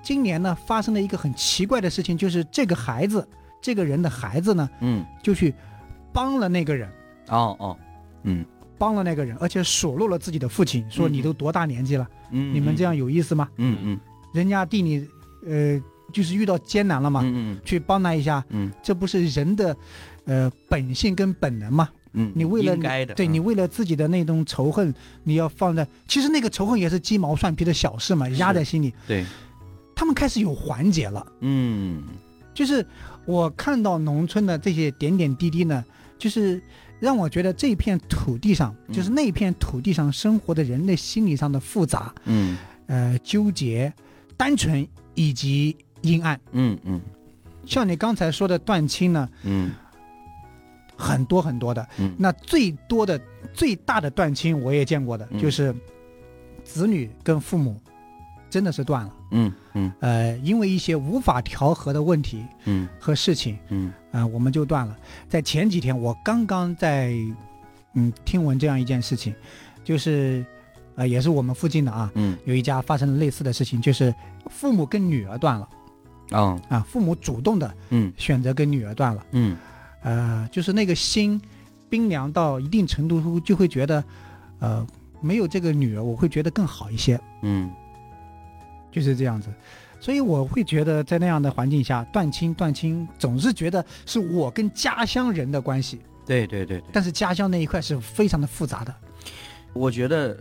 [0.02, 3.26] 今年呢发生了一个很奇怪的事情，就是这个孩子，
[3.61, 5.54] 这个人的孩子呢嗯，就去
[6.12, 6.88] 帮了那个人。
[7.28, 7.76] 哦哦，
[8.22, 8.44] 嗯。
[8.76, 11.12] 帮了那个人，而且数落了自己的父亲，说嗯。
[11.12, 13.48] 你都多大年纪了，嗯，你们这样有意思吗？
[13.57, 14.00] 嗯，嗯。
[14.33, 15.07] 人家弟你，
[15.46, 15.80] 呃，
[16.12, 18.71] 就是遇到艰难了嘛，嗯嗯去帮他一下，嗯。
[18.83, 19.77] 这不是人的，
[20.25, 21.88] 呃，本性跟本能嘛？
[22.12, 28.95] 嗯，你为了应该的，对你为了自己的那种仇恨，你要放在，其实那个仇恨也是鸡毛蒜皮的小事嘛，压在心里。
[29.09, 29.25] 对，
[29.97, 32.03] 他们开始有缓解了，嗯。
[32.55, 32.87] 就是
[33.27, 35.85] 我看到农村的这些点点滴滴呢，
[36.17, 36.62] 就是
[37.01, 38.95] 让我觉得这片土地上，嗯。
[38.95, 42.57] 就是那片土地上生活的人类心理上的复杂，嗯。
[42.87, 43.93] 呃，纠结、
[44.37, 46.40] 单纯以及阴暗。
[46.53, 47.01] 嗯嗯。
[47.67, 49.73] 像你刚才说的断亲呢，嗯。
[50.97, 51.85] 很多很多的。
[51.99, 52.14] 嗯。
[52.19, 53.21] 那最多的、
[53.53, 55.40] 最大的断亲我也见过的，嗯。
[55.40, 55.75] 就是
[56.62, 57.81] 子女跟父母
[58.49, 59.14] 真的是断了。
[59.33, 59.93] 嗯嗯。
[60.01, 62.87] 呃，因为一些无法调和的问题嗯。
[63.01, 63.93] 和事情，嗯。
[64.12, 64.97] 啊、我们就断了。
[65.29, 67.12] 在前几天，我刚刚在
[67.95, 69.35] 嗯听闻这样一件事情，
[69.83, 70.45] 就是
[70.95, 72.38] 呃也是我们附近的啊，嗯。
[72.45, 74.14] 有一家发生了类似的事情，就是
[74.49, 75.69] 父母跟女儿断了
[76.31, 78.13] 啊啊，父母主动的嗯。
[78.17, 79.57] 选择跟女儿断了，嗯。
[80.03, 81.41] 呃，就是那个心
[81.89, 84.05] 冰凉到一定程度，就会觉得，
[84.59, 84.87] 呃，
[85.21, 87.71] 没有这个女儿，我会觉得更好一些，嗯。
[88.93, 89.49] 就是这样子。
[90.01, 96.85] 所以我会觉得，在那样的环境下，断亲断亲，总是觉得是我跟家乡人的关系，对对对对。
[96.93, 98.95] 但是家乡那一块是非常的复杂的。
[99.73, 100.39] 我觉得，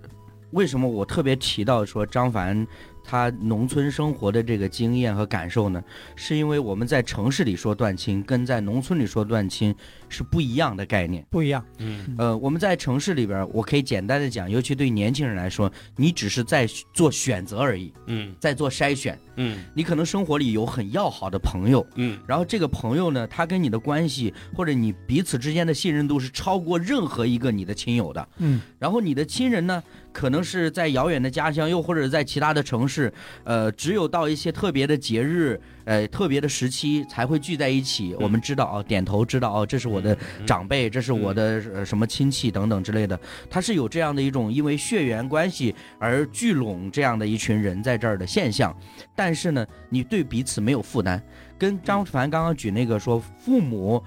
[0.51, 2.67] 为什么我特别提到说张凡
[3.13, 5.83] 他农村生活的这个经验和感受呢？
[6.15, 9.75] 是因为我们在城市里说断亲，跟在农村里说断亲
[10.09, 11.23] 是不一样的概念。
[11.29, 19.15] 不一样，嗯呃，我们在城市里边，我可以简单的讲，尤其对年轻人来说，你只是在做选择而已，嗯在做筛选。
[19.35, 28.27] 嗯你可能生活里有很要好的朋友，嗯然后这个朋友呢，他跟你的关系或者你彼此之间的信任度是超过任何一个你的亲友的。
[28.39, 33.11] 嗯然后你的亲人呢，可能是在遥远的家乡，又或者在其他的城市。
[33.43, 38.15] 呃，只有到一些特别的节日，呃，特别的时期才会聚在一起。
[38.19, 43.19] 我们知道哦，点头知道哦，这是我的嗯长辈，这是我的呃什么亲戚等等之类的。
[43.49, 48.73] 它是有这样的一种因为血缘关系而聚拢这样的一群人在这儿的现象。
[49.15, 51.21] 但是呢，你对彼此没有负担，
[51.57, 54.01] 跟张凡刚刚举那个说父母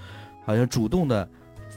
[0.45, 1.29] 好像主动的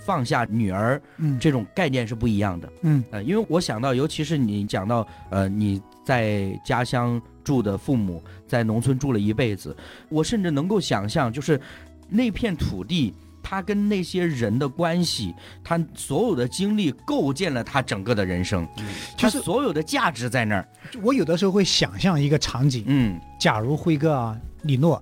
[0.10, 1.38] 放下女儿嗯。
[1.39, 2.67] 这种概念是不一样的。
[2.82, 3.04] 嗯。
[3.12, 9.78] 呃，因为我想到，尤其是你讲到，呃，你在家乡住的父母在农村住了一辈子，
[10.10, 11.62] 我甚至能够想象，就是
[12.08, 18.67] 那片土地，他跟那些人的关系，他所有的经历构建了他整个的人生，
[19.15, 20.67] 他就是所有的价值在那儿。
[21.04, 23.19] 我有的时候会想象一个场景，嗯。
[23.39, 25.02] 假如辉哥啊、李诺，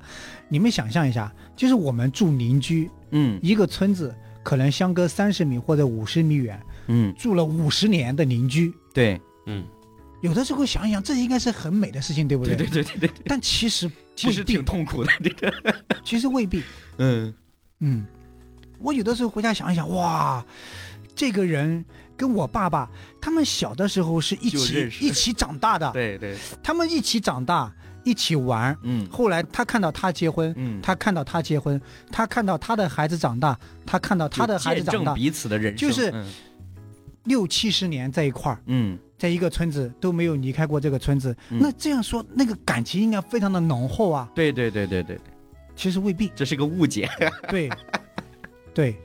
[0.50, 3.39] 你们想象一下，就是我们住邻居，嗯。
[3.41, 4.13] 一个村子
[4.48, 6.58] 可能相隔三十米或者五十米远，
[6.88, 9.20] 嗯，住了五十年的邻居，对。
[9.46, 9.66] 嗯，
[10.22, 12.56] 有的时候想一想，这应该是很美的事情，对不对？
[12.56, 12.66] 对？
[12.68, 15.54] 对对对对，但其实其实挺痛苦的，这个。
[16.02, 16.64] 其实未必。
[16.98, 17.34] 嗯。
[17.82, 18.06] 嗯，
[18.80, 20.42] 我有的时候回家想一想，哇，
[21.14, 21.84] 这个人
[22.16, 27.70] 跟我爸爸他们小的时候是一起一起长大的，对对，他们一起长大，
[28.08, 28.76] 一起玩。
[28.84, 36.26] 嗯后来他看到他结婚，嗯，他看到他结婚，他看到他的孩子长大，他看到他的孩子长大，彼此的人生，就是嗯
[37.26, 41.36] 六七十年在一块儿，嗯在一个村子都没有离开过这个村子。
[41.50, 44.30] 嗯那这样说，那个感情应该非常的浓厚啊。
[44.34, 45.20] 对对对对对，
[45.76, 47.10] 其实未必，这是个误解。
[47.52, 47.70] 对，
[48.74, 48.96] 对。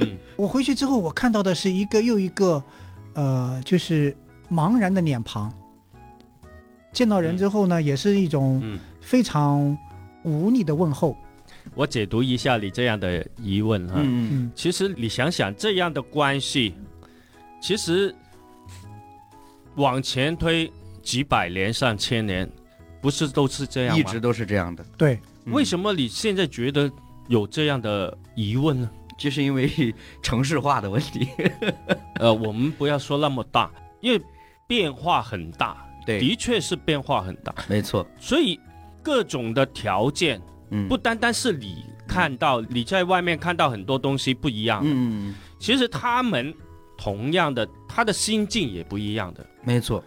[0.00, 2.64] 嗯我回去之后，我看到的是一个又一个，
[3.12, 4.16] 呃，就是
[4.50, 5.52] 茫然的脸庞。
[6.92, 9.76] 见到人之后呢，也是一种嗯，非常
[10.24, 11.16] 无力的问候。
[11.74, 13.94] 我解读一下你这样的疑问哈。
[13.98, 16.74] 嗯嗯其实你想想这样的关系，
[17.60, 18.14] 其实
[19.76, 20.70] 往前推
[21.02, 22.50] 几百年、上千年，
[23.00, 24.00] 不是都是这样吗？
[24.00, 24.84] 一直都是这样的。
[24.96, 25.54] 对，么？
[25.54, 26.90] 为什么你现在觉得
[27.28, 28.90] 有这样的疑问呢？
[29.18, 31.28] 就是因为城市化的问题。
[32.14, 34.20] 呃，我们不要说那么大，因为
[34.66, 38.06] 变化很大，对，的确是变化很大，没错。
[38.18, 38.58] 所以
[39.02, 46.54] 各种的条件嗯，不单单是你看到，你在外面看到很多东西不一样，嗯，其实他们
[46.96, 50.02] 同样的，他的心境也不一样的，没错。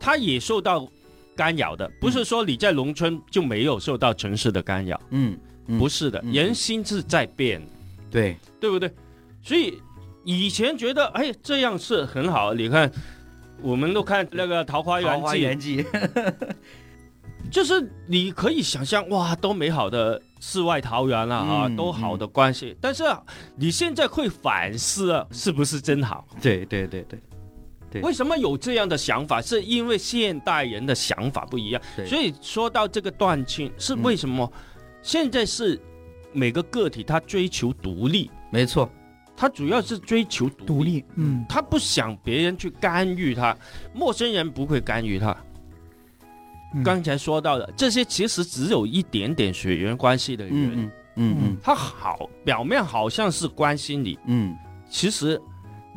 [0.00, 0.88] 他也受到
[1.36, 5.78] 干扰的，不是说你在农村就没有受到城市的干扰，嗯，嗯。
[5.78, 6.32] 不是的，嗯。
[6.32, 7.60] 人心是在变，
[8.10, 8.90] 对，对不对？
[9.42, 9.80] 所以
[10.24, 12.90] 以前觉得哎这样是很好，你看
[13.62, 15.82] 我们都看那个《桃花《桃花源记》，
[17.50, 22.76] 就是你可以想象哇，多美好的世外桃源了啊，嗯多好的关系。
[22.80, 23.22] 但是啊
[23.56, 26.26] 你现在会反思啊，是不是真好？
[26.40, 27.04] 对对对
[28.02, 29.40] 为什么有这样的想法？
[29.40, 31.80] 是因为现代人的想法不一样。
[31.96, 34.52] 对，所以说到这个断亲，是为什么？
[35.00, 35.80] 现在是
[36.32, 38.90] 每个个体他追求独立，没错。
[39.38, 43.56] 他主要是追求独立，独立，嗯，他不想别人去干预他，
[43.94, 45.30] 陌生人不会干预他。
[46.74, 54.54] 嗯刚才说到的这些，其实只有一点点血缘关系的人，嗯嗯嗯嗯他好表面好像是关心你，嗯，
[54.90, 55.40] 其实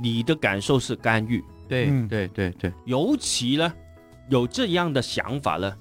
[0.01, 1.43] 你的感受是干预。
[1.67, 3.73] 对嗯对对对，尤其呢，
[4.29, 5.73] 有这样的想法呢，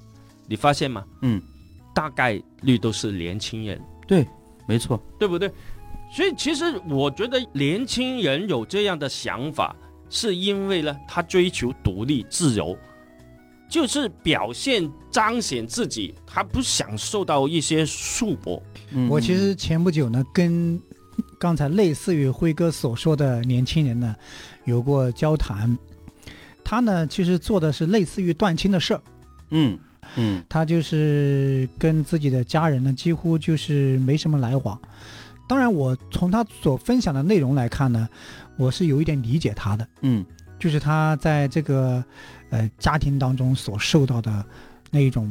[0.48, 1.04] 你发现吗？
[1.22, 1.40] 嗯，
[1.94, 4.26] 大概率都是年轻人，对，
[4.66, 5.00] 没错。
[5.18, 5.50] 对不对？
[6.12, 9.74] 所以其实我觉得年轻人有这样的想法，
[10.08, 12.76] 是因为呢，他追求独立自由，
[13.68, 18.60] 就是表现彰显自己，他不想受到一些束缚。
[18.90, 20.80] 嗯我其实前不久呢，跟
[21.38, 24.16] 刚才类似于辉哥所说的年轻人呢，
[24.64, 25.78] 有过交谈。
[26.64, 29.02] 他呢，其实做的是类似于断亲的事儿。
[29.50, 29.78] 嗯
[30.16, 34.80] 嗯他就是跟自己的家人呢，几乎就是没什么来往。
[35.50, 38.08] 当然，我从他所分享的内容来看呢，
[38.56, 40.24] 我是有一点理解他的，嗯
[40.60, 42.04] 就是他在这个
[42.50, 44.44] 呃家庭当中所受到的
[44.92, 45.28] 那一种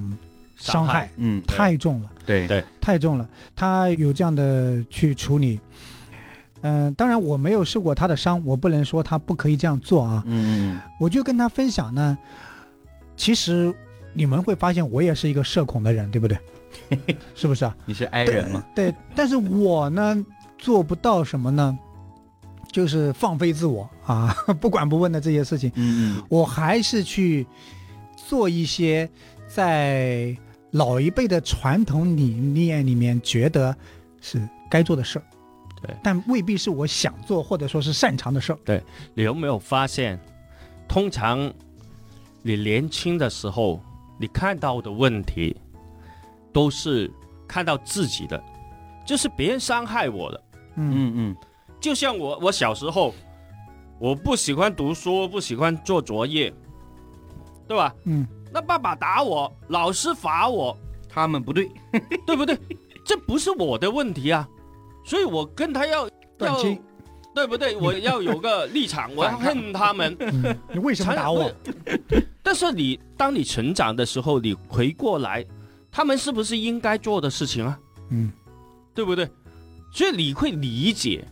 [0.57, 2.11] 伤害嗯，太重了。
[2.25, 5.57] 对对太重了，他有这样的去处理。
[6.63, 10.21] 嗯、当然我没有受过他的伤，我不能说他不可以这样做啊。
[10.25, 12.17] 嗯嗯我就跟他分享呢，
[13.15, 13.73] 其实
[14.11, 16.37] 你们会发现我也是一个社恐的人，对不对？
[17.35, 17.75] 是不是啊？
[17.85, 18.63] 你是 i 人吗？
[18.75, 20.25] 对，但是我呢
[20.57, 21.77] 做不到什么呢？
[22.71, 27.47] 就是放飞自我啊， 不管不问的这些事情，嗯嗯我还是去
[28.15, 29.09] 做一些
[29.47, 30.37] 在
[30.71, 33.75] 老一辈的传统理念里面觉得
[34.21, 34.39] 是
[34.69, 35.25] 该做的事儿，
[35.81, 38.59] 对，但未必是我想做或者说是擅长的事儿。
[38.63, 38.83] 对
[39.15, 40.19] 你有没有发现，
[40.87, 41.51] 通常
[42.43, 43.81] 你年轻的时候
[44.19, 45.57] 你看到的问题
[46.53, 47.11] 都是
[47.47, 48.41] 看到自己的，
[49.05, 50.43] 就是别人伤害我了。
[50.75, 51.35] 嗯嗯嗯
[51.79, 53.13] 就像我，我小时候
[53.99, 56.53] 我不喜欢读书，不喜欢做作业，
[57.67, 57.93] 对吧？
[58.05, 60.75] 嗯那爸爸打我，老师罚我，
[61.07, 61.69] 他们不对，
[62.25, 62.57] 对不对？
[63.05, 64.47] 这不是我的问题啊，
[65.05, 66.07] 所以我跟他要
[66.39, 66.61] 要，
[67.35, 67.75] 对不对？
[67.77, 70.15] 我要有个立场，我要恨他们。
[70.19, 71.51] 嗯，你为什么打我？
[72.41, 75.45] 但是你当你成长的时候，你回过来，
[75.99, 77.77] 他们是不是应该做的事情啊？
[78.09, 78.31] 嗯
[78.95, 79.29] 对不对？
[79.91, 81.27] 所以你会理解。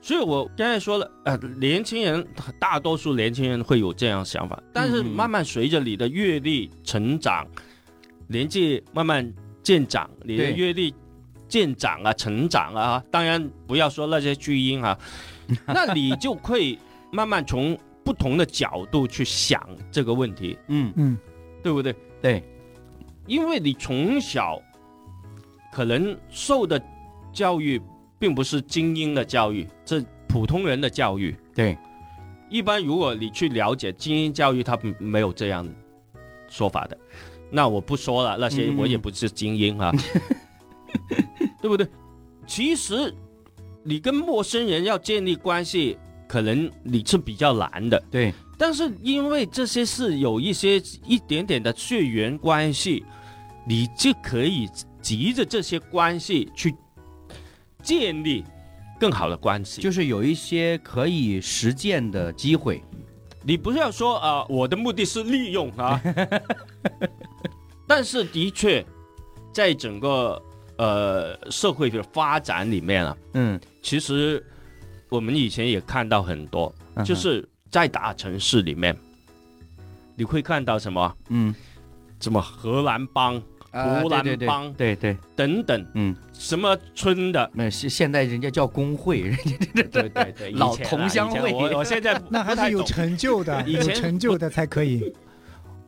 [0.00, 2.26] 所以我刚才说了，呃，年轻人
[2.58, 7.46] 大多数年轻人会有这样想法，但是嗯慢慢随着你的阅历成长，
[8.26, 9.30] 年纪慢慢
[9.62, 10.94] 渐长，你的阅历
[11.46, 14.98] 渐长啊，成长啊，当然不要说那些巨婴啊，
[15.68, 16.78] 那你就会
[17.12, 21.18] 慢慢从不同的角度去想这个问题，嗯嗯
[21.62, 21.94] 对不对？
[22.22, 22.42] 对，
[23.30, 24.60] 因为你从小
[25.72, 26.82] 可能受的
[27.32, 27.80] 教育
[28.18, 31.36] 并不是精英的教育，这普通人的教育。
[31.54, 31.78] 对，
[32.48, 35.64] 一般如果你去了解精英教育，他没有这样
[36.48, 36.98] 说法的。
[37.52, 39.92] 那我不说了，那些嗯我也不是精英啊，
[41.62, 41.86] 对不对？
[42.48, 43.14] 其实
[43.84, 48.02] 你跟陌生人要建立关系，可能你是比较难的。
[48.10, 53.04] 对，但是因为这些是有一些一点点的血缘关系，
[53.66, 54.68] 你就可以
[55.00, 56.74] 急着这些关系去
[57.82, 58.44] 建立
[58.98, 59.80] 更好的关系。
[59.80, 62.82] 就是有一些可以实践的机会。
[63.42, 65.98] 你不是要说啊、我的目的是利用啊，
[67.88, 68.84] 但是的确，
[69.50, 70.40] 在整个
[70.76, 74.44] 呃社会的发展里面啊，嗯，其实
[75.08, 78.94] 我们以前也看到很多，嗯就是在大城市里面，
[80.14, 81.16] 你会看到什么？
[81.30, 81.54] 嗯，
[82.20, 84.48] 什么荷兰帮啊湖南对对对。
[84.48, 91.52] 帮对对，等等，嗯，什么村的，那现现在人家叫工会，人家对对对，老以前啊同乡会。
[91.52, 95.12] 我我现在 那还是有成就的，有以前成就的才可以。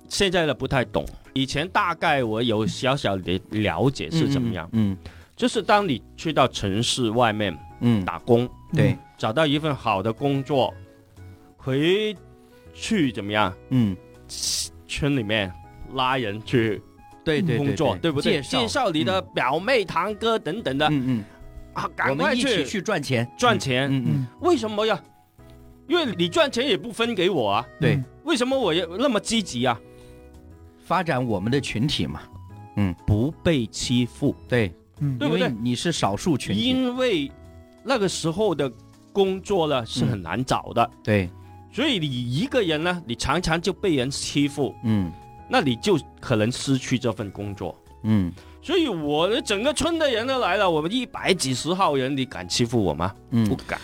[0.08, 4.96] 现在的不太懂，以前大概我有小小的了解是怎么样，嗯
[5.34, 10.72] 就是当你去到城市外面嗯，打工，对，找到一份好的工作，
[11.56, 12.14] 回
[12.74, 13.96] 去怎么样，嗯，
[14.86, 15.50] 村里面
[15.94, 16.80] 拉人去
[17.24, 18.10] 对对对工作，对。
[18.10, 18.40] 不对？
[18.42, 18.90] 介绍。
[18.90, 20.86] 你的表妹、堂哥等等的。
[20.88, 21.24] 嗯嗯，
[21.72, 23.88] 啊，赶快一起去去赚钱，赚钱。
[23.90, 25.00] 嗯嗯，嗯，为什么呀？
[25.88, 27.94] 因为你赚钱也不分给我啊，对。
[27.94, 28.04] 嗯。
[28.24, 29.78] 为什么我要那么积极啊？
[30.84, 32.22] 发展我们的群体嘛，
[32.76, 32.94] 嗯。
[33.06, 35.18] 不被欺负，对，嗯。
[35.18, 35.50] 对不对？
[35.60, 37.30] 你是少数群体，因为
[37.84, 38.70] 那个时候的
[39.12, 41.28] 工作呢是很难找的，对，
[41.72, 45.12] 所以你一个人呢，你常常就被人欺负，嗯
[45.52, 47.78] 那你就可能失去这份工作。
[48.04, 53.14] 嗯所以我的整个村的人都来了，我们一百几十号人，你敢欺负我吗？
[53.30, 53.78] 不嗯，敢。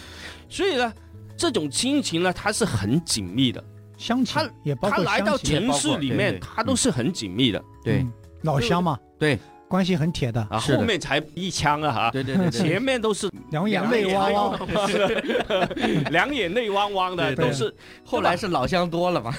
[0.48, 0.90] 所以呢，
[1.36, 3.62] 这种亲情呢，它是很紧密的。
[3.98, 9.36] 乡亲他也包括他来到城市里面，他都是很紧密的对嗯老乡嘛，对，
[9.68, 14.58] 关系很铁的，啊，后面才一枪啊哈，对对对对，前面都是两眼泪汪汪。
[16.10, 17.72] 两眼泪汪汪的，都是
[18.04, 19.32] 后来是老乡多了嘛，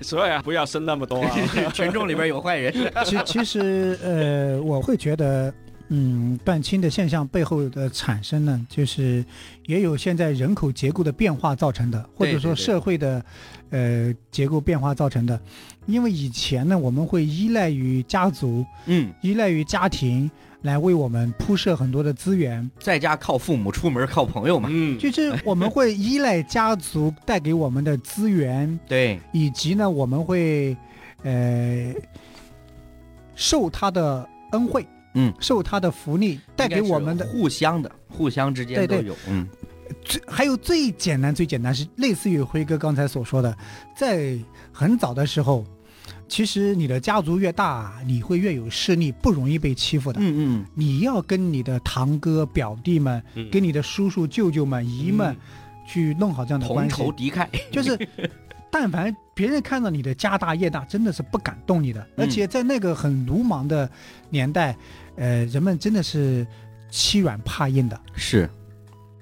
[0.00, 1.30] 所以啊，不要生那么多啊。
[1.74, 2.72] 群众里边有坏人，
[3.04, 5.52] 其其实呃，我会觉得，
[5.96, 9.24] 嗯，断亲的现象背后的产生呢，就是
[9.66, 13.24] 也有现在人口结构的变化造成的，或者说社会的
[13.70, 15.40] 呃结构变化造成的。
[15.86, 20.28] 因为以前呢，我们会依赖于家族，嗯，依赖于家庭
[20.62, 30.76] 来为我们铺设很多的资源，在家靠父母，出门靠朋友嘛，嗯，就是我们会依赖家族带给我们的资源，对，以及呢，我们会
[31.22, 31.94] 呃
[33.36, 39.02] 受他的恩惠，嗯，受他的福利，带给我们的互相的，互相之间对对。
[39.02, 39.46] 都有，嗯。
[40.02, 43.56] 最还有最简单最简单是类似于辉哥刚才所说的，
[43.94, 44.36] 在
[44.72, 45.62] 很早的时候，
[46.26, 50.18] 其实你的家族越大，你会越有势力，不容易被欺负的。
[50.20, 53.50] 嗯嗯，你要跟你的堂哥、表弟们，嗯。
[53.50, 55.36] 跟你的叔叔、舅舅们、姨们
[55.86, 57.96] 去弄好这样的关系，仇敌忾， 就是，
[58.70, 62.00] 但凡别人看到你的家大业大，真的是不敢动你的。
[62.16, 63.88] 嗯而且在那个很鲁莽的
[64.30, 64.74] 年代，
[65.16, 66.46] 呃，人们真的是
[66.90, 68.00] 欺软怕硬的。
[68.14, 68.48] 是，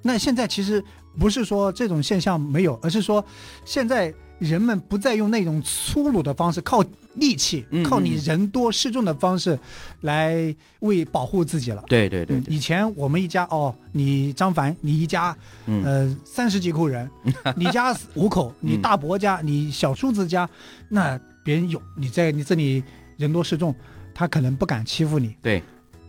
[0.03, 0.83] 那现在其实
[1.19, 3.25] 不是说这种现象没有，而是说
[3.65, 6.85] 现在人们不再用那种粗鲁的方式，靠
[7.15, 9.57] 力气嗯，靠你嗯人多势众的方式
[10.01, 11.85] 来为保护自己了。
[11.87, 15.37] 对对对对，嗯以前我们一家哦，你张凡，你一家
[15.67, 17.09] 嗯呃三十几口人，
[17.55, 20.49] 你家五口，你大伯家，你小叔子家，
[20.89, 22.83] 那别人有你在你这里
[23.19, 23.73] 人多势众，
[24.15, 25.37] 他可能不敢欺负你。
[25.41, 25.63] 对。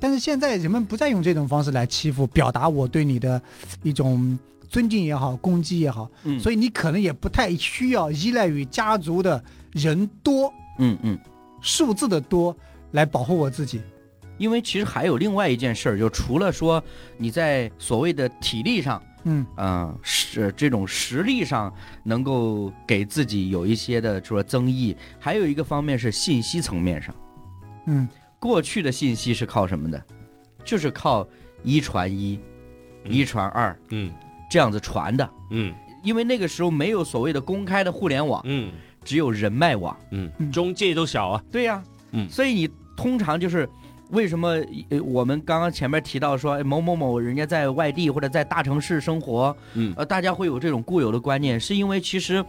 [0.03, 3.41] 但是现在人们不再用这种方式来欺负，表达我对你的
[3.83, 4.37] 一种
[4.67, 9.41] 尊敬也好，攻击也好，嗯所以你可能也不太需要依赖于家族的
[9.71, 11.17] 人多嗯嗯。
[11.61, 12.53] 数字的多
[12.91, 13.81] 来保护我自己。
[14.37, 16.83] 因为其实还有另外一件事儿，就除了说
[17.15, 21.73] 你在所谓的体力上，嗯嗯，是这种实力上
[22.03, 27.15] 能够给自己有一些的说增益，还有一个方面是信息层面上。
[27.85, 28.05] 嗯
[28.43, 30.03] 过去的信息是靠什么的？
[30.65, 31.25] 就是靠
[31.63, 32.37] 一传一，
[33.05, 33.13] 嗯。
[33.13, 34.11] 一传二嗯。
[34.51, 35.29] 这样子传的。
[35.51, 35.73] 嗯。
[36.03, 38.69] 因为那个时候没有所谓的公开的互联网，嗯。
[39.05, 39.97] 只有人脉网。
[40.11, 40.29] 嗯。
[40.39, 40.51] 嗯。
[40.51, 41.81] 中介都小啊，对呀、
[42.11, 42.27] 嗯。
[42.29, 43.67] 所以你通常就是
[44.09, 49.93] 为什么呃我们刚刚前面提到说哎某某某人家在外地或者在大城市生活，嗯。
[49.95, 52.43] 呃，大家会有这种固有的观念，是因为其实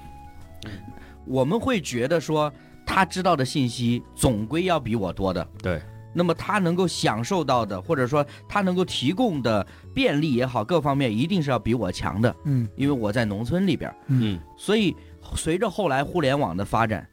[1.25, 2.53] 我们会觉得说
[2.87, 5.81] 他知道的信息总归要比我多的，对，
[6.13, 12.69] 那么他能够享受到的，或者说他能够提供的便利也好，各方面一定是要比我强的，嗯。
[12.77, 14.39] 因为我在农村里边，嗯。
[14.57, 14.95] 所以
[15.35, 17.09] 随着后来互联网的发展，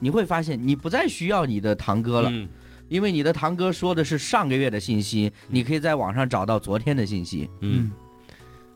[0.00, 2.48] 你会发现你不再需要你的堂哥了，嗯。
[2.88, 7.48] 因为你的堂哥说的是上个月的信息，你可以在网上找到昨天的信息。
[7.60, 7.90] 嗯，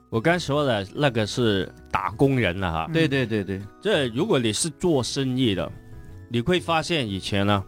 [0.09, 5.71] 我刚说的那个是打工人了哈，嗯对对对对，这如果你是做生意的，
[6.29, 7.65] 你会发现以前呢，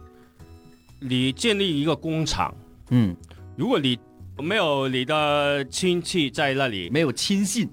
[0.99, 2.53] 你建立一个工厂，
[2.89, 3.15] 嗯，
[3.55, 3.97] 如果你
[4.39, 7.69] 没有你的亲戚在那里，没有亲信，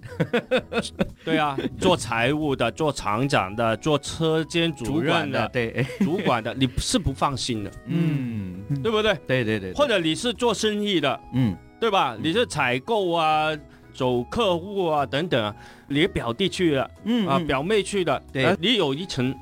[1.25, 9.15] 对啊，做财务的、做厂长的、做车间主主任管的，对，主管的，你是不放心的，嗯，对不对？
[9.27, 11.57] 对对对，或者你是做生意的，嗯。
[11.81, 12.19] 对吧？
[12.21, 13.57] 你是采购啊、
[13.95, 15.55] 走客户啊等等啊，
[15.87, 17.29] 你表弟去了啊，嗯。
[17.29, 18.45] 啊表妹去的，对。
[18.47, 19.33] 呃你有一层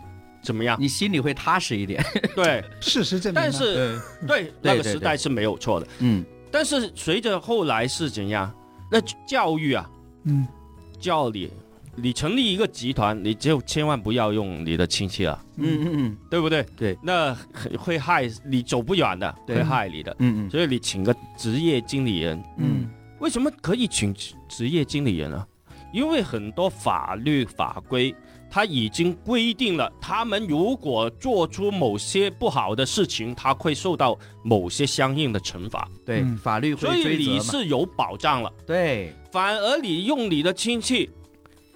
[0.46, 0.76] 怎么样？
[0.80, 2.02] 你心里会踏实一点。
[2.36, 8.50] 对， 事实证明，但是对那个时代是没有错的，嗯但是随着后来是怎样？
[8.90, 9.90] 那教育啊，
[10.24, 10.46] 嗯
[11.00, 11.50] 教你，
[11.96, 16.64] 你成立一个集团，你就千万不要用你的亲戚了，嗯嗯嗯对不对？
[16.76, 20.14] 对，那会会害你走不远的，会害你的。
[20.20, 22.88] 嗯嗯所以你请个职业经理人，嗯
[23.18, 24.14] 为什么可以请
[24.48, 25.46] 职业经理人啊？
[25.92, 28.14] 因为很多法律法规，
[28.56, 36.38] 它已经规定了，他们如果做出某些不好的事情，他会受到某些相应的惩罚，对，嗯。
[36.38, 37.18] 法律会所以。
[37.18, 38.50] 你是有保障了。
[38.66, 41.10] 对，反而你用你的亲戚，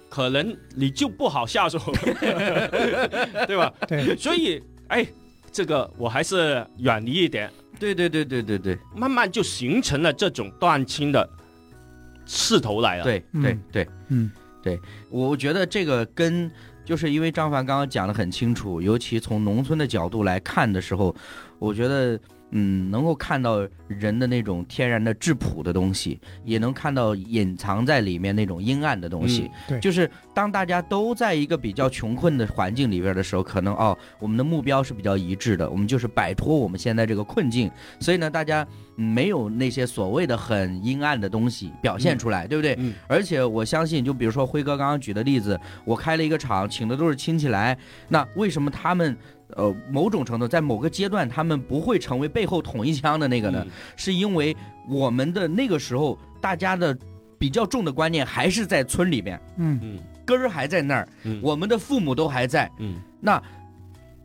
[0.09, 1.77] 可能你就不好下手，
[3.45, 3.71] 对吧？
[3.87, 5.05] 对，所以，哎，
[5.51, 7.47] 这个我还是远离一点，
[7.79, 8.57] 对对对对对。
[8.57, 11.29] 对慢慢就形成了这种断亲的
[12.25, 14.31] 势头来了。，对嗯对对，嗯。
[14.63, 14.79] 对
[15.09, 16.47] 我觉得这个跟
[16.83, 21.15] 就是因为张凡刚刚讲的很清楚，尤其从农村的角度来看的时候，
[21.59, 22.19] 我觉得
[22.51, 29.43] 嗯能够看到人的那种天然的质朴的东西，也能看到隐藏在里面那种阴暗的东西。
[29.43, 38.65] 嗯对就是当大家都在一个比较穷困的环境里边的时候，可能哦，我们的目标是比较一致的，我们就是摆脱我们现在这个困境，所以呢，大家
[38.97, 42.75] 嗯没有那些所谓的很阴暗的东西表现出来，对不对？
[42.79, 47.77] 嗯而且我相信，就比如说辉哥刚刚举的例子，我开了一个厂，请的都是亲戚来，
[48.09, 49.17] 那为什么他们？
[49.55, 53.71] 呃，某种程度在某个阶段，他们不会成为背后捅一枪的那个呢，嗯。
[53.95, 54.55] 是因为
[54.87, 56.97] 我们的那个时候，大家的
[57.37, 59.99] 比较重的观念还是在村里边，嗯嗯。
[60.25, 61.39] 根儿还在那儿，嗯。
[61.41, 62.69] 我们的父母都还在。
[62.79, 62.95] 嗯。
[63.19, 63.41] 那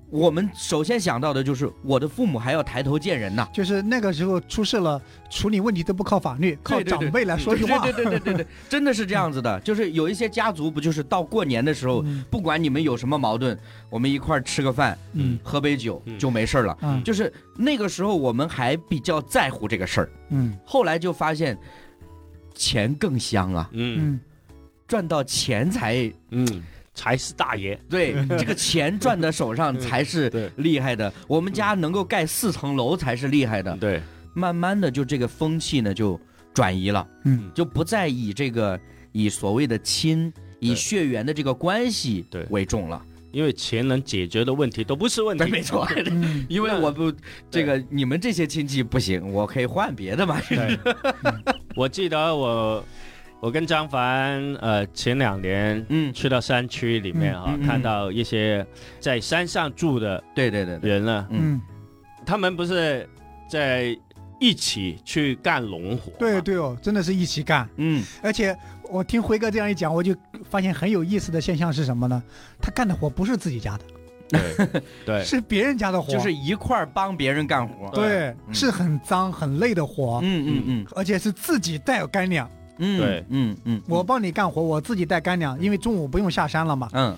[0.09, 5.01] 我们首先想到的就是我的父母还要抬头见人呐，就是那个时候出事了，
[5.31, 7.79] 处理问题都不靠法律，靠长辈来说句话。
[7.81, 9.59] 对对对对对对， 真的是这样子的。
[9.61, 12.25] 就是有一些家族不就是到过年的时候，嗯。
[12.31, 13.59] 不管你们有什么矛盾，
[13.91, 16.17] 我们一块儿吃个饭，嗯喝杯酒嗯。
[16.19, 16.79] 就没事儿了。
[16.83, 17.03] 嗯。
[17.03, 20.57] 就是那个时候我们还比较在乎这个事儿，嗯。
[20.65, 21.59] 后来就发现
[22.55, 24.13] 钱更香啊，嗯。
[24.13, 24.21] 嗯。
[24.87, 26.63] 赚到钱才嗯，
[26.97, 27.79] 才是大爷。
[27.89, 31.13] 对，这个钱赚在手上 才是厉害的。
[31.29, 33.77] 我们家能够盖四层楼才是厉害的。
[33.77, 34.03] 对，
[34.35, 36.19] 慢慢的，就这个风气呢就
[36.53, 38.81] 转移了，嗯就不再以这个
[39.13, 43.01] 以所谓的亲、以血缘的这个关系对为重了。
[43.33, 45.45] 因为钱能解决的问题都不是问题。
[45.51, 45.87] 没错。
[46.07, 47.13] 嗯 因为我不
[47.51, 50.41] 这个你们这些亲戚不行，我可以换别的嘛。
[50.49, 50.79] 对，
[51.77, 52.83] 我记得我
[53.41, 57.67] 我跟张凡呃前两年嗯，去到山区里面啊，嗯嗯嗯。
[57.67, 58.67] 看到一些
[58.99, 61.55] 在山上住的对对对对，人了，嗯。
[61.55, 61.61] 嗯，
[62.25, 63.09] 他们不是
[63.49, 63.97] 在
[64.41, 67.69] 一起去干农活，对对哦，真的是一起干。
[67.77, 68.03] 嗯。
[68.23, 68.57] 而且
[68.91, 70.15] 我听辉哥这样一讲，我就
[70.49, 72.23] 发现很有意思的现象是什么呢？
[72.61, 73.85] 他干的活不是自己家的，
[74.29, 75.23] 对对。
[75.25, 77.91] 是别人家的活，就是一块儿帮别人干活。
[77.95, 78.55] 对，嗯。
[78.55, 80.87] 是很脏很累的活，嗯嗯嗯。
[80.97, 82.51] 而且是自己带干粮。
[82.79, 83.25] 嗯，对。
[83.29, 87.17] 嗯嗯，我帮你干活，我自己带干粮，因为中午不用下山了嘛，嗯。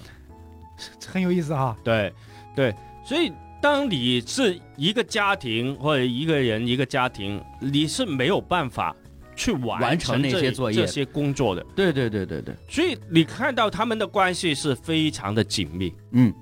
[1.07, 1.77] 很有意思哈。
[1.83, 2.13] 对
[2.55, 8.95] 对，所以当你是一个家庭或者一个人一个家庭，你是没有办法
[9.35, 10.77] 去完完成那这些作业。
[10.77, 16.33] 这些工作的，对对对对对，所以你看到他们的关系是非常的紧密，嗯。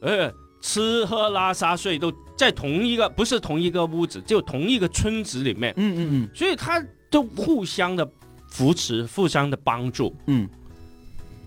[0.00, 6.28] 呃，吃喝拉撒睡都在同一个不是同一个屋子，就同一个村子里面，嗯嗯嗯。
[6.32, 6.80] 所以他
[7.12, 8.10] 都互相的
[8.48, 10.12] 扶持，互相的帮助。
[10.26, 10.48] 嗯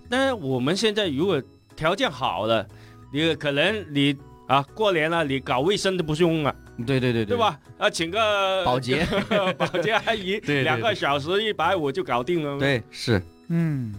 [0.07, 1.41] 那我们现在如果
[1.75, 2.65] 条件好了，
[3.11, 4.15] 你可能你
[4.47, 6.55] 啊过年了，你搞卫生都不用了，
[6.85, 7.37] 对，对对对对？
[7.37, 7.59] 吧？
[7.79, 9.05] 啊，请个保洁，
[9.57, 13.19] 保洁阿姨， 对对两个小时一百五就搞定了。，对是。
[13.47, 13.93] 嗯，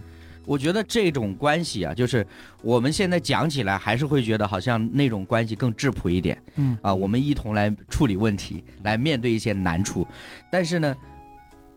[0.44, 2.24] 我觉得这种关系啊，就是
[2.62, 6.40] 我们现在讲起来，还是会觉得好像那种关系更质朴一点。
[6.54, 10.06] 嗯啊，我们一同来处理问题，来面对一些难处。
[10.50, 10.96] 但是呢，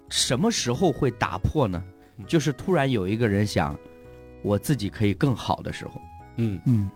[0.10, 1.84] 什么时候会打破呢？
[2.28, 3.78] 就是突然有一个人想，
[4.43, 6.01] 我自己可以更好的时候。
[6.38, 6.89] 嗯嗯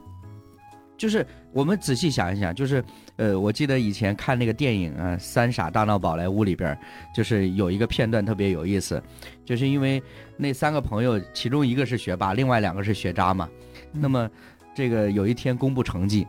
[0.96, 2.84] 就是我们仔细想一想，就是
[3.18, 6.78] 呃，我记得以前看那个电影啊，《三傻大闹宝莱坞》里边，
[7.14, 9.02] 就是有一个片段特别有意思，
[9.44, 10.02] 就是因为
[10.38, 13.50] 那三个朋友，其中一个是学霸，另外两个是学渣嘛。
[13.94, 14.30] 嗯那么
[14.74, 16.26] 这个有一天公布成绩，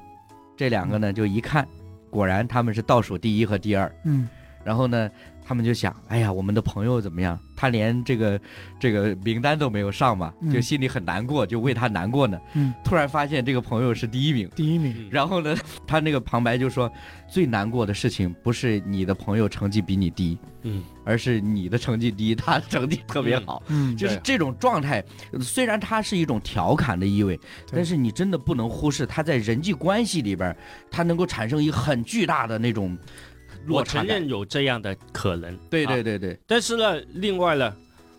[0.56, 1.66] 这两个呢就一看，
[2.10, 3.92] 果然他们是倒数第一和第二。
[4.04, 4.28] 嗯
[4.64, 5.10] 然后呢，
[5.46, 7.38] 他们就想，哎呀，我们的朋友怎么样？
[7.56, 8.40] 他连这个
[8.80, 12.38] 这个名单都没有上嘛，嗯就心里很难过，就为他难过呢。
[12.54, 14.94] 嗯，突然发现这个朋友是第一名，第一名。
[14.98, 15.54] 嗯然后呢，
[15.86, 16.90] 他那个旁白就说，
[17.28, 23.62] 最难过的事情不是你的朋友成绩比你低，嗯而是你的成绩低，他成绩特别好。
[23.68, 25.02] 嗯，就是这种状态，
[25.40, 27.38] 虽然它是一种调侃的意味，
[27.70, 30.56] 但是你真的不能忽视他在人际关系里边儿，
[30.90, 32.96] 它能够产生一个很巨大的那种
[33.33, 33.33] 落
[33.68, 34.04] 我承。
[34.06, 35.56] 认有这样的可能。
[35.70, 37.74] 对啊对对对，但是呢，另外呢，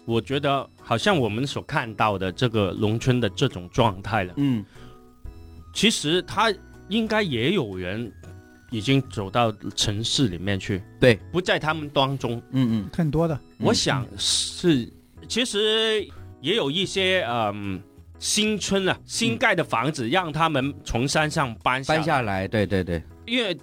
[0.06, 4.66] 我觉得好像我们所看到的这个农村的这种状态了，嗯
[5.74, 6.54] 其实他
[6.90, 8.12] 应该也有人
[8.72, 12.42] 已经走到城市里面去，对，不在他们当中。
[12.52, 13.36] 嗯嗯很多的。
[13.60, 14.92] 嗯我想是，
[15.28, 16.08] 其实
[16.42, 17.82] 也有一些嗯。
[18.18, 23.56] 新村啊，新盖的房子让他们从山上搬搬下来，对对对，因为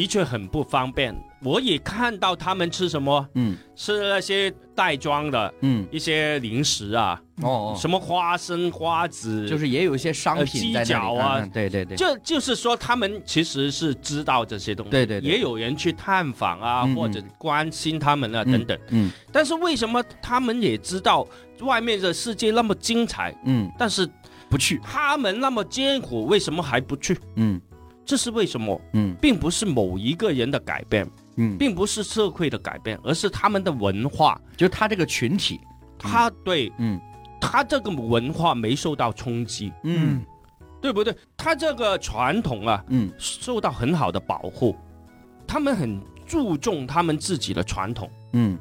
[0.00, 1.14] 的确很不方便。
[1.42, 3.54] 我也看到他们吃什么，嗯。
[3.76, 15.30] 吃那些袋装的嗯，一些零食啊，哦哦，什么花生、花子，就是也有一些商呃品在那里鸡脚啊对对对，就就是说，他们其实是知道这些东西，对对对。
[15.30, 18.78] 也有人去探访啊，或者关心他们啊，等等。
[18.88, 19.10] 嗯。
[19.30, 21.26] 但是为什么他们也知道
[21.60, 24.08] 外面的世界那么精彩，嗯，但是
[24.48, 27.18] 不去，他们那么艰苦，为什么还不去？
[27.36, 27.60] 嗯
[28.10, 28.80] 这是为什么？
[28.94, 34.36] 嗯并不是某一个人的改变，嗯，并不是社会的改变，而是他们的文化。
[34.56, 35.60] 就是他这个群体，
[35.96, 37.00] 他对嗯
[37.40, 40.20] 他这个文化没受到冲击，嗯
[40.82, 41.16] 对不对？
[41.36, 44.76] 他这个传统啊，嗯受到很好的保护，
[45.46, 48.58] 他们很注重他们自己的传统，嗯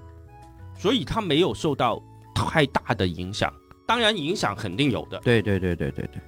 [0.78, 2.00] 所以他没有受到
[2.36, 3.52] 太大的影响。
[3.88, 5.20] 当然，影响肯定有的。
[5.22, 6.22] 对对对对对对。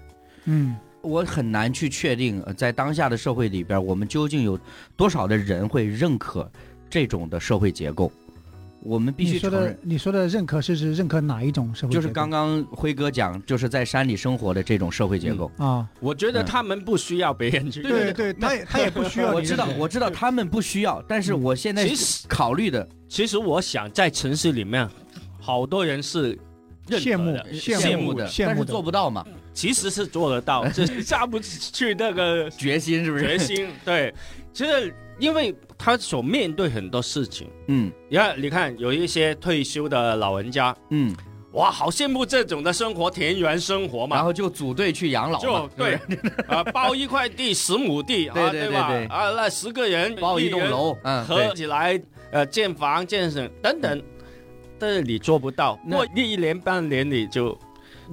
[0.46, 4.60] 嗯我很难去确定，呃在当下的社会里边，我们究竟有
[4.96, 6.50] 多少的人会认可
[6.90, 8.12] 这种的社会结构？
[8.84, 12.02] 我们必须说的承认，你说的认可是指认可哪一种社会结构？
[12.02, 15.52] 就是刚刚辉哥讲，就是在山里生活的这种社会结构。
[15.58, 17.84] 啊，我觉得嗯他们不需要别人去。
[17.84, 24.90] 对对对，他他也不需要 我知道我知道他们不需要，但是我现在其实考虑的，其实我想在城市里面，
[25.40, 26.36] 好多人是
[27.00, 33.24] 羡慕的羡羡慕慕的，但是羡慕做不到嘛，其实是做得到， 只是下不去那个决心是不是？
[33.26, 33.70] 决心。
[33.86, 34.14] 对，
[34.54, 37.92] 其实因为他所面对很多事情，嗯。
[38.10, 41.16] 你看，你看有一些退休的老人家，嗯，
[41.54, 44.16] 哇，好羡慕这种的生活，田园生活嘛。
[44.16, 46.00] 然后就组队去养老就，对。
[46.48, 48.90] 啊，包一块地十亩地啊，对对吧？
[48.90, 49.00] 对。
[49.00, 49.08] 对？
[49.08, 54.02] 啊，那十个人包一栋楼，嗯，合，起来，呃，建房建省等等，
[54.82, 57.56] 但是你做不到，那过一年半年你就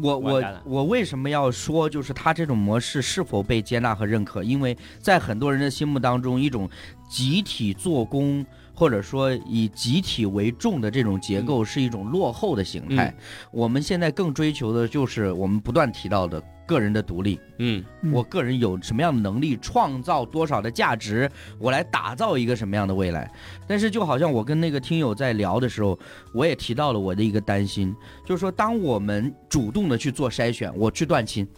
[0.03, 4.45] 我我我为什么要说，就是他这种模式是否被接纳和认可？
[4.45, 6.69] 因为在很多人的心目当中，一种
[7.09, 8.45] 集体做工
[8.75, 13.15] 或者说以集体为重的这种结构是一种落后的形态。
[13.51, 17.41] 我们现在更追求的就是我们不断提到的个人的独立。
[17.59, 23.29] 嗯嗯我个人有什么样的能力，创造多少的价值，我来打造一个什么样的未来。
[23.67, 25.99] 但是就好像我跟那个听友在聊的时候，
[26.35, 31.49] 我也提到了我的一个担心，就是说，当我们主动的去做筛选，我去断亲。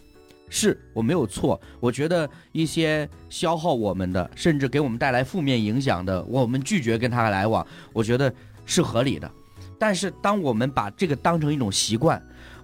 [0.53, 8.33] 是我没有错，我觉得一些消耗我们的，甚至给我们带来负面影响的，我们拒绝跟他来往，我觉得
[8.65, 9.31] 是合理的。
[9.79, 12.21] 但是当我们把这个当成一种习惯，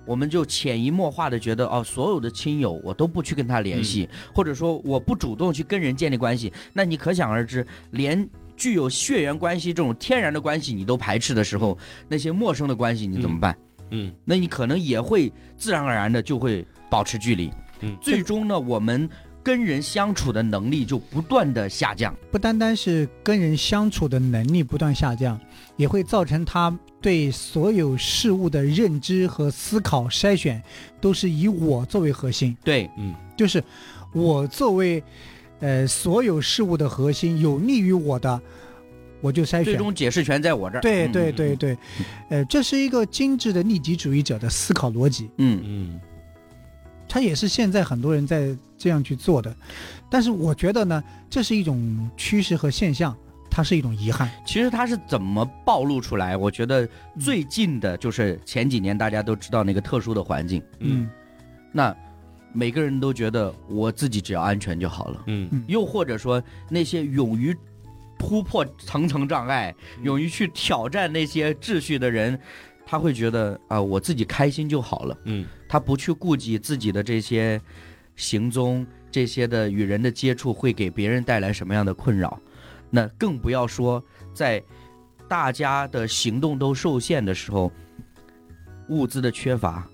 [0.08, 11.78] 我们就潜移默化的觉得哦，所有的亲友我都不去跟他联系，或者说我不主动去跟人建立关系，那你可想而知，连具有血缘关系这种天然的关系你都排斥的时候，
[12.08, 13.56] 那些陌生的关系你怎么办？
[13.92, 14.12] 嗯。
[14.26, 17.52] 那你可能也会自然而然的就会保持距离，
[17.82, 17.96] 嗯。
[18.02, 19.08] 最终呢，我们
[19.44, 22.16] 跟人相处的能力就不断的下降。
[22.32, 25.40] 不单单是跟人相处的能力不断下降，
[25.76, 30.62] 也会造成他对所有事物的认知和思考筛选
[31.00, 33.14] 都是以我作为核心，对，嗯。
[33.38, 33.64] 就是
[34.14, 35.04] 我作为
[35.60, 38.42] 呃所有事物的核心，有利于我的，
[39.22, 39.66] 我就筛选。
[39.66, 40.82] 最终解释权在我这儿。
[40.82, 41.78] 对嗯对对，对，
[42.30, 45.62] 呃，这是一个精致的利己主义者的思考逻辑，嗯。
[45.64, 46.02] 嗯。
[47.10, 49.56] 他也是现在很多人在这样去做的，
[50.10, 53.16] 但是我觉得呢，这是一种趋势和现象，
[53.50, 54.30] 它是一种遗憾。
[54.46, 56.38] 其实它是怎么暴露出来？
[56.38, 56.88] 我觉得
[57.20, 61.10] 最近的就是前几年大家都知道那个特殊的环境，嗯
[61.72, 61.96] 那
[62.54, 65.24] 每个人都觉得我自己只要安全就好了。
[65.28, 67.56] 嗯嗯又或者说那些勇于
[68.18, 72.40] 突破层层障碍、勇于去挑战那些秩序的人，
[72.86, 75.18] 他会觉得啊、我自己开心就好了。
[75.26, 77.62] 嗯他不去顾及自己的这些
[78.16, 82.40] 行踪，这些的与人的接触会给别人带来什么样的困扰，
[82.90, 84.64] 那更不要说在
[85.28, 87.72] 大家的行动都受限的时候，
[88.90, 89.88] 物资的缺乏，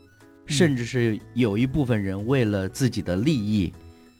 [0.46, 3.74] 甚至是有一部分人为了自己的利益，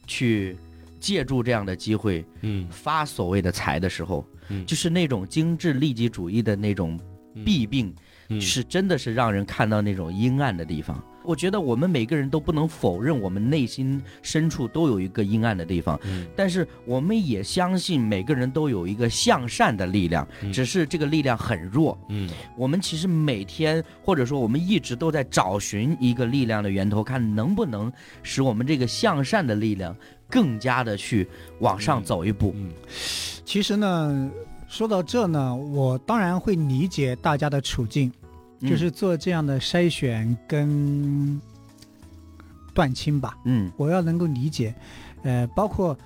[0.06, 0.56] 去
[0.98, 2.66] 借助这样的机会嗯。
[2.70, 4.66] 发所谓的财的时候，嗯。
[4.66, 6.98] 就是那种精致利己主义的那种
[7.44, 7.94] 弊病。
[8.28, 11.00] 嗯是真的是让人看到那种阴暗的地方。
[11.22, 21.98] 我觉得我们每个人都不能否认，我们内心深处都有一个阴暗的地方，嗯但是我们也相信每个人都有一个向善的力量，嗯只是这个力量很弱。
[22.08, 29.94] 嗯我们其实每天或者说我们一直都在找寻一个力量的源头，看能不能使我们这个向善的力量
[30.30, 31.28] 更加的去
[31.60, 32.54] 往上走一步。
[32.56, 32.70] 嗯
[33.44, 34.30] 其实呢，
[34.74, 38.10] 说到这呢，我当然会理解大家的处境，
[38.58, 41.40] 嗯就是做这样的筛选跟
[42.74, 43.38] 断亲吧。
[43.44, 44.74] 嗯我要能够理解，
[45.22, 45.96] 呃，包括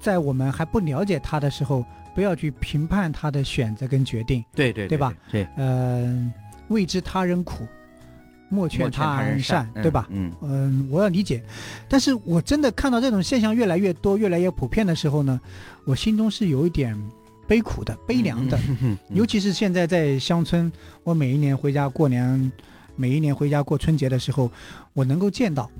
[0.00, 4.42] 在我们还不了解他的时候，不要去评判他的选择跟决定。
[4.54, 5.12] 对对对吧？
[5.30, 6.32] 对，呃，
[6.68, 7.66] 未知他人苦，
[8.48, 10.06] 莫劝他人人善，对吧？
[10.08, 11.44] 嗯嗯，我要理解，
[11.86, 15.38] 但是我真的看到这种现象越来越多、越来越普遍的时候呢，
[15.84, 16.96] 我心中是有一点
[17.46, 18.58] 悲苦的、悲凉的。
[18.80, 20.70] 嗯，尤其是现在在乡村，
[21.04, 22.52] 我每一年回家过年，
[22.96, 24.50] 每一年回家过春节的时候，
[24.92, 25.70] 我能够见到，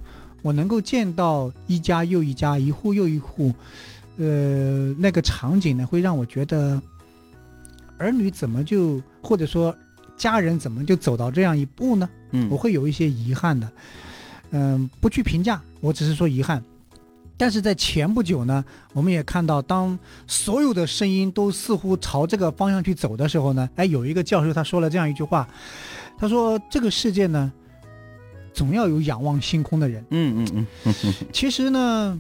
[0.43, 3.53] 我能够见到一家又一家，一户又一户，
[4.17, 6.81] 呃，那个场景呢，会让我觉得，
[7.99, 9.77] 儿女怎么就或者说
[10.17, 12.09] 家人怎么就走到这样一步呢？
[12.33, 13.71] 嗯我会有一些遗憾的，
[14.51, 16.63] 嗯、不去评价，我只是说遗憾。
[17.37, 25.47] 但是在前不久呢，我们也看到，当所有的声音都似乎朝这个方向去走的时候呢，哎，有一个教授他说了这样一句话，
[26.19, 27.53] 他说这个世界呢，
[28.55, 30.05] 总要有仰望星空的人。
[30.11, 30.95] 嗯嗯嗯。
[31.05, 32.19] 嗯 其实呢，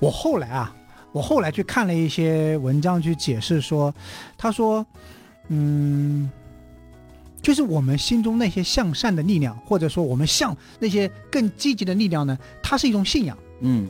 [0.00, 0.74] 我后来啊，
[1.12, 3.94] 我后来去看了一些文章去解释说，
[4.38, 4.84] 他说，
[5.48, 6.30] 嗯，
[7.42, 13.86] 就是我们心中那些向善的力量，或者说我们向那些更积极的力量呢，它是一种信仰，嗯，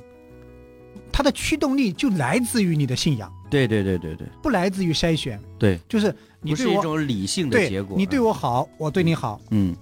[1.12, 4.26] 它的驱动力就来自于你的信仰，对对对对对。
[4.42, 5.40] 不来自于筛选。
[5.58, 7.96] 对，就是你不是一对我种理性的结果。
[7.96, 9.74] 你对我好，我对你好；嗯。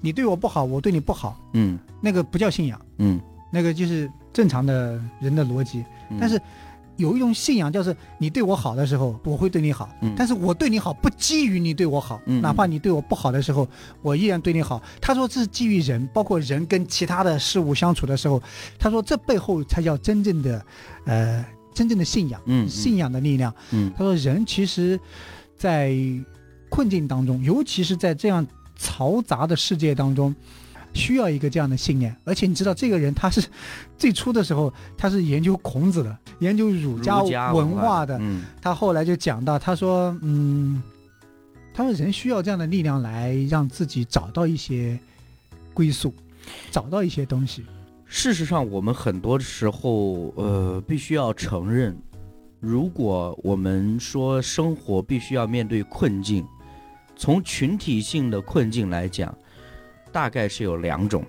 [0.00, 1.78] 你对我不好，我对你不好，嗯。
[2.00, 3.18] 那个不叫信仰，嗯，
[3.50, 5.82] 那个就是正常的人的逻辑。
[6.10, 6.18] 嗯。
[6.20, 6.38] 但是
[6.96, 13.68] 有一种信仰，就是你对我好的时候，我会对你好；嗯但是我对你好不基于你对我好，嗯哪怕你对我不好的时候，
[14.02, 14.82] 我依然对你好。
[15.00, 18.40] 他说这是基于人，包括人跟其他的事物相处的时候，
[18.78, 20.64] 他说这背后才叫真正的，
[21.06, 23.52] 呃，真正的信仰，嗯嗯信仰的力量。
[23.72, 24.98] 嗯他说人其实，
[25.56, 25.92] 在
[26.68, 28.46] 困境当中，尤其是在这样
[28.78, 30.34] 嘈杂的世界当中。
[30.94, 33.44] 需要一个这样的信念，而且你知道，这个人他是
[33.98, 37.20] 最初的时候他是研究孔子的，研究儒家
[37.52, 38.16] 文化化的。
[38.20, 40.82] 嗯他后来就讲到，他说，嗯，
[41.74, 44.98] 他说人需要这样的力量来让自己找到一些
[45.74, 46.14] 归宿，
[46.70, 47.64] 找到一些东西。
[48.06, 51.96] 事实上，我们很多时候，呃，必须要承认，
[52.60, 56.46] 如果我们说生活必须要面对困境，
[57.16, 59.36] 从群体性的困境来讲，
[60.14, 61.24] 大概是有两种。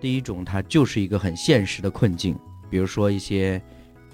[0.00, 2.34] 第一种，它就是一个很现实的困境，
[2.70, 3.60] 比如说一些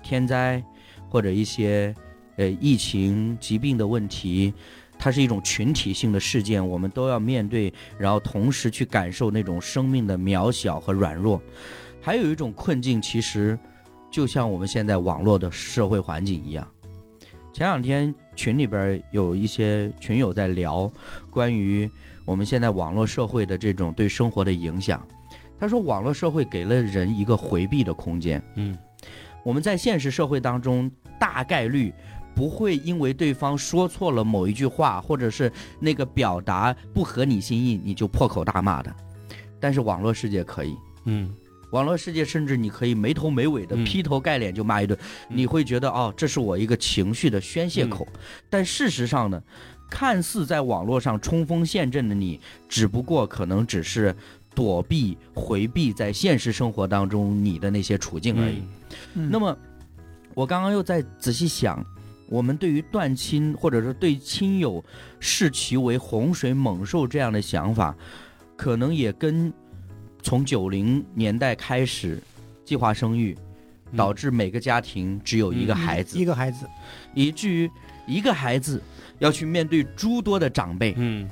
[0.02, 0.61] 天灾
[1.08, 1.94] 或者一些
[2.36, 4.52] 呃疫情、疾病的问题，
[4.98, 11.40] 它是一种群体性的事件，我们都要面对，然后同时去感受那种生命的渺小和软弱。
[12.00, 13.56] 还有一种困境，其实
[14.11, 16.66] 就像我们现在网络的社会环境一样。
[17.52, 20.90] 前两天群里边有一些群友在聊
[21.30, 21.90] 关于
[22.25, 25.07] 我们现在网络社会的这种对生活的影响。
[25.59, 28.43] 他说，网络社会给了人一个回避的空间。
[28.57, 28.77] 嗯，
[29.45, 31.93] 我们在现实社会当中，大概率
[32.35, 38.95] 不会因为对方说错了某一句话，或者是那个表达不合你心意，你就破口大骂的。
[39.59, 40.75] 但是网络世界可以。
[41.05, 41.31] 嗯。
[41.73, 44.99] 网络世界甚至你可以没头没尾的劈头盖脸就骂一顿，
[45.29, 48.09] 你会觉得哦，这是我一个情绪的宣泄口。
[48.49, 49.41] 但事实上呢，
[49.91, 54.14] 看似在网络上冲锋陷阵的你，只不过可能只是
[54.55, 58.62] 躲避、回避在现实生活当中你的那些处境而已。
[59.12, 59.57] 那么，
[60.34, 61.84] 我刚刚又在仔细想，
[62.28, 64.82] 我们对于断亲或者说对亲友
[65.18, 67.95] 视其为洪水猛兽这样的想法，
[68.57, 69.53] 可能也跟。
[70.22, 72.22] 从九零年代开始，
[72.62, 73.34] 计划生育，
[73.97, 76.66] 导致每个家庭只有一个孩子，一个孩子，
[77.14, 77.70] 以至于
[78.11, 78.82] 一个孩子
[79.18, 80.94] 要去面对诸多的长辈。
[80.96, 81.28] 嗯，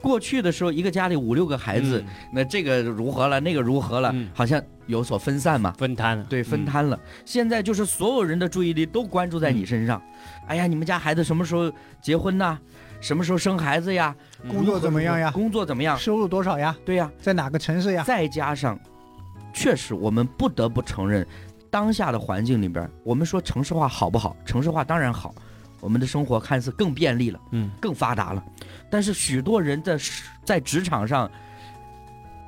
[0.00, 2.02] 过去的时候，一个家里五六个孩子，
[2.32, 6.98] 那这个如何了，那个如何了，好像有所分散嘛，分摊了，对，分摊了。
[7.24, 10.00] 现在就是所有人的注意力都关注在你身上。
[10.46, 12.58] 哎呀，你们家孩子什么时候结婚呢？
[13.00, 14.14] 什么时候生孩子呀？
[14.48, 15.30] 工作怎么样呀？
[15.32, 15.98] 工作怎么样？
[15.98, 16.76] 收入多少呀？
[16.84, 18.04] 对呀，在哪个城市呀？
[18.04, 18.78] 再加上，
[19.52, 21.26] 确实我们不得不承认，
[21.68, 24.36] 当下的环境里边，我们说城市化好不好？
[24.44, 25.34] 城市化当然好，
[25.82, 28.42] 我们的生活看似更便利了，嗯，更发达了。
[28.88, 29.98] 但是许多人在
[30.44, 31.30] 在职场上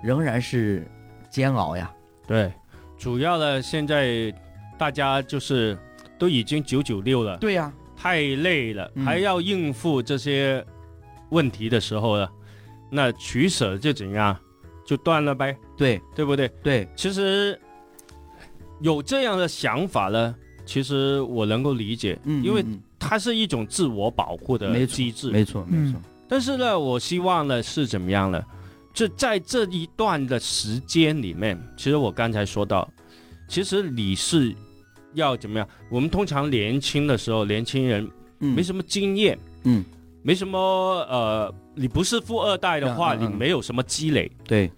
[0.03, 0.89] 仍然是
[1.29, 1.93] 煎熬呀。
[2.27, 2.51] 对，
[2.97, 4.33] 主要的现在
[4.79, 5.77] 大家就是
[6.19, 7.37] 都已经九九六了。
[7.37, 7.71] 对呀。
[7.97, 10.63] 太累了，还要应付这些
[11.31, 12.29] 问题的时候呢，
[12.91, 14.37] 那取舍就怎样，
[14.85, 15.57] 就断了呗。
[15.75, 16.47] 对，对不对？
[16.63, 17.59] 对，其实
[18.83, 20.35] 有这样的想法呢，
[20.67, 22.63] 其实我能够理解，嗯因为
[23.09, 25.31] 它是一种自我保护的机制。
[25.31, 26.01] 没错，没错。
[26.29, 28.43] 但是呢，我希望呢是怎么样呢？
[28.93, 32.89] 就在这一段的时间里面，其实我刚才说到，
[33.49, 34.55] 其实你是。
[35.17, 35.69] 要怎么样？
[35.89, 39.85] 我们通常年轻的时候，年轻人没什么经验，嗯，
[40.23, 44.29] 没什么呃，你不是富二代的话，你没有什么积累。
[44.43, 44.69] 对，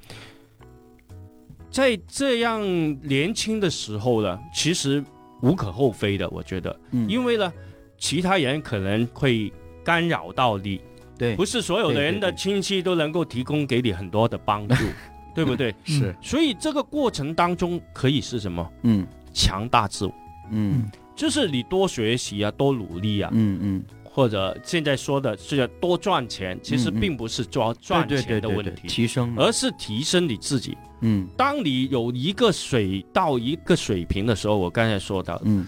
[1.70, 2.60] 在这样
[3.00, 5.02] 年轻的时候呢，其实
[5.40, 7.50] 无可厚非的，我觉得，因为呢，
[7.98, 9.52] 其他人可能会
[9.84, 10.80] 干扰到你，
[11.18, 14.74] 对，不是所有的人的亲戚都能够提供给你很多的帮助，
[15.34, 15.74] 对不对？
[15.84, 18.70] 是，所以这个过程当中可以是什么？
[18.82, 20.12] 嗯，强大自我。
[20.50, 30.76] 嗯，就是你多学习啊，多努力啊，嗯嗯，或者现在说的是多赚钱，其实并不是赚赚钱的问题，提升，而是提升你自己。
[31.00, 35.66] 嗯，当你有一个水到一个水平的时候，我刚才说到，嗯，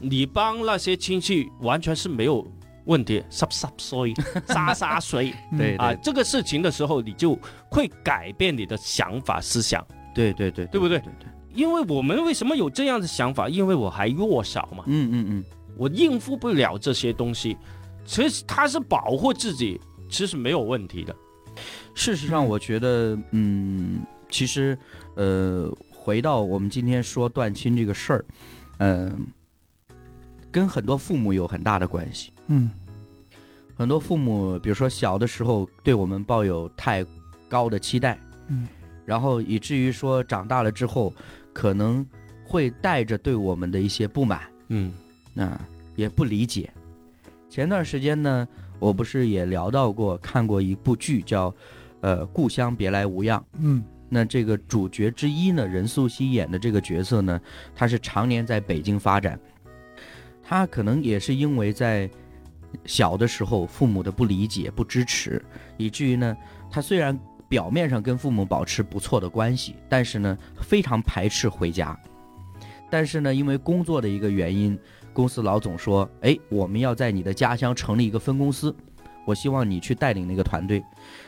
[0.00, 2.46] 你帮那些亲戚完全是没有
[2.86, 4.14] 问题，杀杀水，
[4.46, 7.38] 杀杀水，对啊，这个事情的时候，你就
[7.70, 10.98] 会改变你的想法思想，对对对，对不对？
[10.98, 11.28] 对对。
[11.52, 13.48] 因为我们为什么有这样的想法？
[13.48, 14.84] 因为我还弱小嘛。
[14.86, 15.44] 嗯嗯嗯，
[15.76, 17.56] 我应付不了这些东西。
[18.04, 21.14] 其实他是保护自己，其实没有问题的。
[21.92, 24.78] 事实上，我觉得，嗯，其实，
[25.16, 28.24] 呃，回到我们今天说断亲这个事儿，
[28.78, 29.26] 嗯，
[30.50, 32.32] 跟很多父母有很大的关系。
[32.48, 32.70] 嗯，
[33.76, 37.04] 很多父母，比如说小的时候对我们抱有太
[37.48, 38.66] 高的期待，嗯，
[39.04, 41.12] 然后以至于说长大了之后。
[41.52, 42.06] 可能
[42.44, 44.92] 会带着对我们的一些不满，嗯，
[45.34, 45.60] 那
[45.96, 46.70] 也不理解。
[47.50, 48.46] 前段时间呢，
[48.78, 51.50] 我不是也聊到过，看过一部剧叫
[52.02, 57.38] 《呃故乡别来无恙》，嗯，那这个主角之一呢，任素汐演的这个角色呢，
[57.74, 59.38] 他是常年在北京发展，
[60.50, 62.10] 他可能也是因为在
[62.84, 65.40] 小的时候父母的不理解、不支持，
[65.76, 66.36] 以至于呢，
[66.68, 67.16] 他虽然。
[67.48, 71.98] 表面上跟父母保持不错的关系，但是呢，非常排斥回家。
[72.88, 74.78] 但是呢，因为工作的一个原因，
[75.12, 78.72] 公司老总说：“哎，我们要在你的家乡成立一个分公司，
[79.24, 80.80] 我希望你去带领那个团队。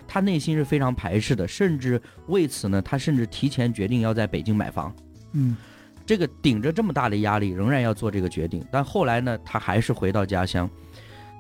[0.07, 4.95] 他内心是非常排斥的，甚至为此呢，他甚至提前决定要在北京买房。
[5.33, 5.57] 嗯
[6.05, 8.65] 这个顶着这么大的压力，仍然要做这个决定。
[8.71, 10.69] 但后来呢，他还是回到家乡。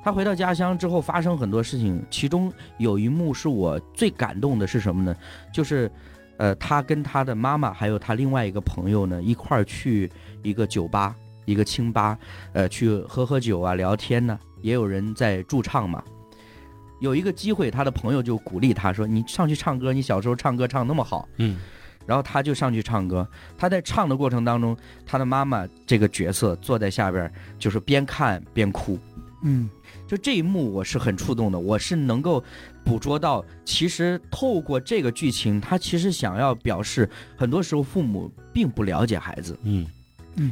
[0.04, 5.14] 他回到家乡之后，发生很多事情，其中有一幕是我最感动的，是什么呢？
[5.52, 5.88] 就是，
[6.38, 10.10] 呃，他跟他的妈妈还有他另外一个朋友呢，一块儿去
[10.42, 12.18] 一个酒吧，一个清吧，
[12.52, 16.02] 呃，去喝喝酒啊，聊天呢，也有人在驻唱嘛。
[16.98, 21.58] 有一个机会，他的朋友就鼓励他说：“你上去唱歌，你小时候唱歌唱那么好。”嗯
[22.06, 23.26] 然后他就上去唱歌。
[23.56, 24.76] 他在唱的过程当中，
[25.06, 28.98] 他的妈妈这个角色坐在下边，就是边看边哭。
[29.44, 29.68] 嗯
[30.06, 32.42] 就这一幕，我是很触动的，我是能够
[32.84, 39.86] 捕捉到，其实透过这个剧情，他其实想要表示，很多时候父母并不了解孩子，嗯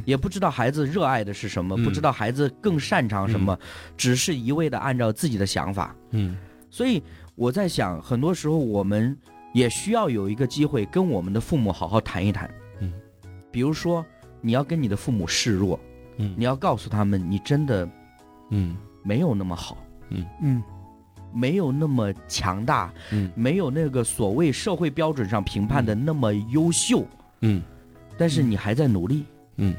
[0.05, 3.57] 也不知道孩子热爱的是什么，嗯不知道孩子更擅长什么，
[3.95, 5.95] 只是一味的按照自己的想法。
[6.09, 6.35] 嗯
[6.69, 7.01] 所以
[7.35, 9.17] 我在想，很多时候我们
[9.53, 12.49] 也需要有一个机会跟我们的父母好好谈一谈。
[12.79, 12.93] 嗯，
[13.51, 14.05] 比如说
[14.39, 15.79] 你要跟你的父母示弱，
[16.17, 17.87] 嗯你要告诉他们，你真的
[18.49, 19.77] 嗯没有那么好，
[20.09, 20.63] 嗯嗯
[21.33, 27.05] 没有那么强大，嗯没有那个所谓社会标准上评判的那么优秀，
[27.41, 27.61] 嗯
[28.17, 29.25] 但是你还在努力。
[29.57, 29.75] 嗯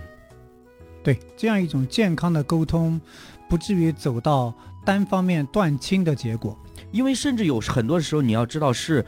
[1.02, 3.00] 对，这样一种健康的沟通，
[3.48, 4.54] 不至于走到
[4.84, 6.56] 单方面断亲的结果。
[6.92, 9.04] 因为甚至有很多时候，你要知道是。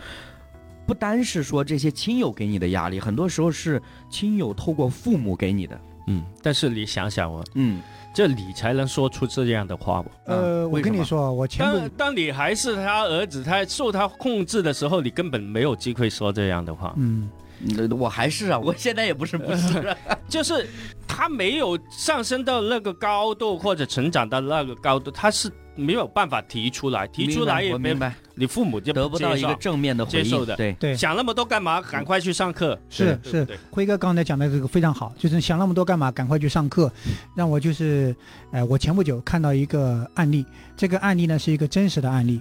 [0.87, 3.81] 不单是说这些亲友给你的压力，很多时候是
[4.11, 5.81] 亲友透过父母给你的。
[6.07, 7.81] 嗯，但是你想想哦，嗯，
[8.15, 10.11] 这你才能说出这样的话不？
[10.27, 16.93] 呃，我跟你说，我前当当你还是他儿子，他受他控制的时候，你根本没有机会说这样的话。
[16.99, 17.31] 嗯
[17.79, 19.97] 呃我还是啊，我现在也不是不是啊。
[20.29, 20.69] 就是
[21.09, 30.25] 他没有上升到那个高度，或者成长到那个高度，他是没有办法提出来，提出来也没我明白，你父母就得不到一个正面的回应。
[30.25, 31.81] 接受的对，对，想那么多干嘛？
[31.83, 32.79] 赶快去上课。
[32.89, 36.13] 是是辉哥刚才讲的这个非常好，就是想那么多干嘛？
[36.13, 36.91] 赶快去上课。
[37.35, 38.15] 让我就是，
[38.53, 40.45] 呃，我前不久看到一个案例，
[40.77, 42.41] 这个案例呢是一个真实的案例，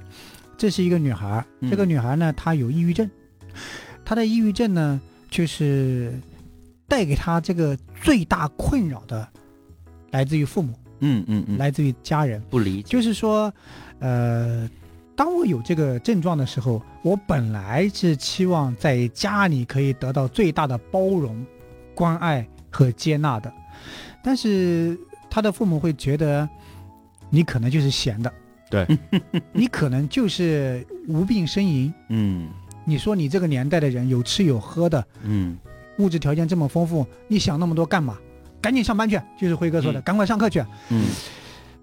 [0.58, 3.10] 这是一个女孩这个女孩呢她有抑郁症，
[4.06, 6.14] 她的抑郁症呢就是
[6.88, 9.28] 带给她这个最大困扰的
[10.12, 10.74] 来自于父母，
[11.04, 12.42] 嗯嗯嗯，来自于家人。
[12.50, 12.90] 不理解。
[12.90, 13.54] 就是说，
[14.00, 14.70] 呃，
[15.16, 21.46] 当我有这个症状的时候，我本来是期望在家里可以得到最大的包容、
[21.94, 23.54] 关爱和接纳的，
[24.24, 24.98] 但是
[25.30, 26.48] 他的父母会觉得
[27.30, 28.34] 你可能就是闲的，
[28.70, 28.88] 对，
[29.52, 31.94] 你可能就是无病呻吟。
[32.10, 32.50] 嗯
[32.86, 35.58] 你说你这个年代的人有吃有喝的，嗯
[36.00, 38.18] 物质条件这么丰富，你想那么多干嘛？
[38.64, 40.64] 赶紧上班去，就是辉哥说的，嗯赶快上课去。
[40.90, 41.06] 嗯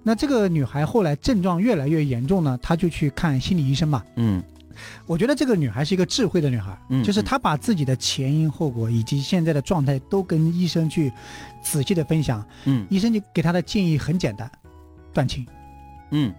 [0.03, 4.03] 那这个女孩后来症状越来越严重呢，她就去看心理医生嘛。
[4.17, 4.43] 嗯
[5.05, 11.13] 我觉得这个女孩是一个智慧的女孩，嗯就是她把自己的前因后果以及现在的状态都跟医生去
[11.63, 12.43] 仔细的分享。
[12.65, 14.51] 嗯医生就给她的建议很简单，
[15.13, 15.47] 断亲，
[16.13, 16.33] 嗯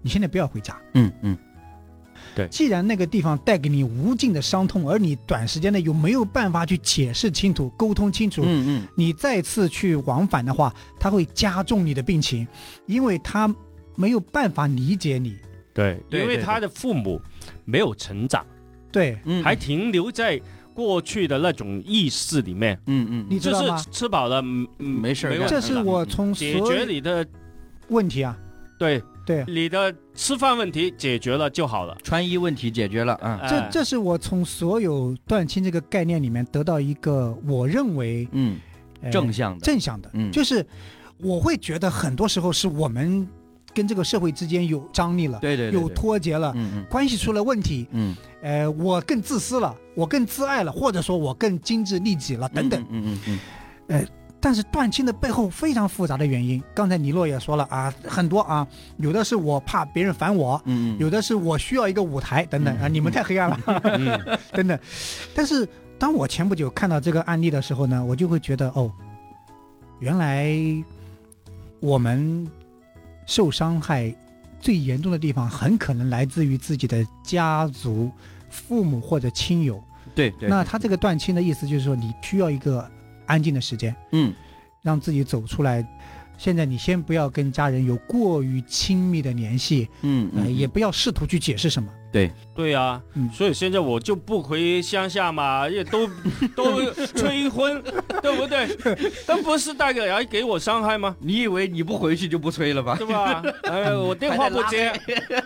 [0.00, 0.76] 你现在不要回家。
[0.92, 1.36] 嗯嗯
[2.50, 8.88] 既然那个地方带给你无尽的伤痛，而你短时间内又没有办法去解释清楚、沟通清楚，嗯嗯。
[8.96, 12.46] 你再次去往返的话，它会加重你的病情，
[12.86, 13.52] 因为他
[13.94, 15.36] 没有办法理解你。
[15.72, 17.20] 对，对对因为他的父母
[17.64, 18.44] 没有成长，
[18.92, 20.40] 对，嗯，还停留在
[20.72, 23.26] 过去的那种意识里面，嗯嗯。
[23.28, 23.76] 你知道吗？
[23.76, 24.42] 就是吃饱了，
[24.78, 27.26] 没事儿干有这是我从解所有决你的
[27.88, 28.36] 问题啊，
[28.78, 31.96] 对对，你的吃饭问题解决了就好了。
[32.02, 33.38] 穿衣问题解决了嗯。
[33.48, 38.58] 这哎这是我从所有断亲这个概念里面得到一个我认为、嗯，
[39.00, 39.64] 呃正向的。
[39.64, 40.64] 正向的，嗯就是
[41.18, 43.26] 我会觉得很多时候是我们
[43.72, 52.84] 跟这个社会之间有张力了，有对对对对脱节了，嗯嗯关系出了问题，嗯呃，我更自私了，我更自爱了，或者说我更精致利己了，等等。
[52.90, 53.38] 嗯嗯
[53.88, 54.06] 嗯
[54.44, 58.68] 但是断亲的背后非常复杂的原因，刚才尼洛也说了啊，很多啊，
[58.98, 64.20] 有的是我怕别人烦我，嗯嗯，有的是我需要一个舞台等等啊，嗯你们太黑暗了嗯
[64.52, 64.78] 等等。
[65.34, 65.66] 但是
[65.98, 68.92] 当我前不久看到这个案例的时候呢，我就会觉得哦，
[69.98, 70.54] 原来
[71.80, 72.46] 我们
[73.24, 74.14] 受伤害
[74.60, 78.10] 最严重的地方，很可能来自于自己的家族、
[78.50, 79.82] 父母或者亲友。
[80.14, 80.50] 对对。
[80.50, 82.86] 那他这个断亲的意思就是说，你需要一个
[83.26, 84.32] 安静的时间，嗯。
[84.82, 85.82] 让自己走出来。
[86.36, 96.08] 现在你先不要跟家人有过于亲密的联系，嗯也不要试图去解释什么，对对啊，嗯所以现在我就不回乡下嘛，也都
[96.54, 97.82] 都催婚，
[98.22, 98.68] 对不对？
[99.26, 101.16] 但不是带给来给我伤害吗？
[101.18, 102.94] 你以为你不回去就不催了吧？
[102.96, 103.42] 对吧？
[103.64, 104.92] 哎，我 电话不接，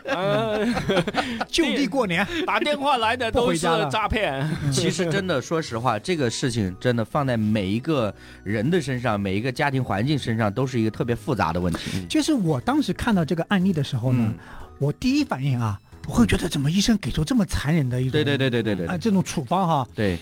[0.04, 0.62] 呃，
[1.48, 3.58] 就地过年，打电话来的都是
[3.90, 4.46] 诈骗。
[4.70, 8.14] 其实真的，说实话，这个事情真的放在每一个
[8.44, 12.04] 人的身上，每一个家庭环境身上，都是一个特别复杂的问题。
[12.10, 14.34] 就是我当时看到这个案例的时候呢，嗯
[14.78, 15.76] 我第一反应啊，
[16.08, 19.86] 我会觉得怎么医生给出这么残忍的一种对对对对对对啊、对这种处方哈。
[19.94, 20.18] 对，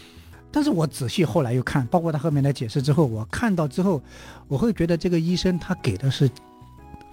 [0.51, 4.03] 但是我仔细后来又看，包括他后面的解释之后，我看到之后，
[4.49, 6.29] 我会觉得这个医生他给的是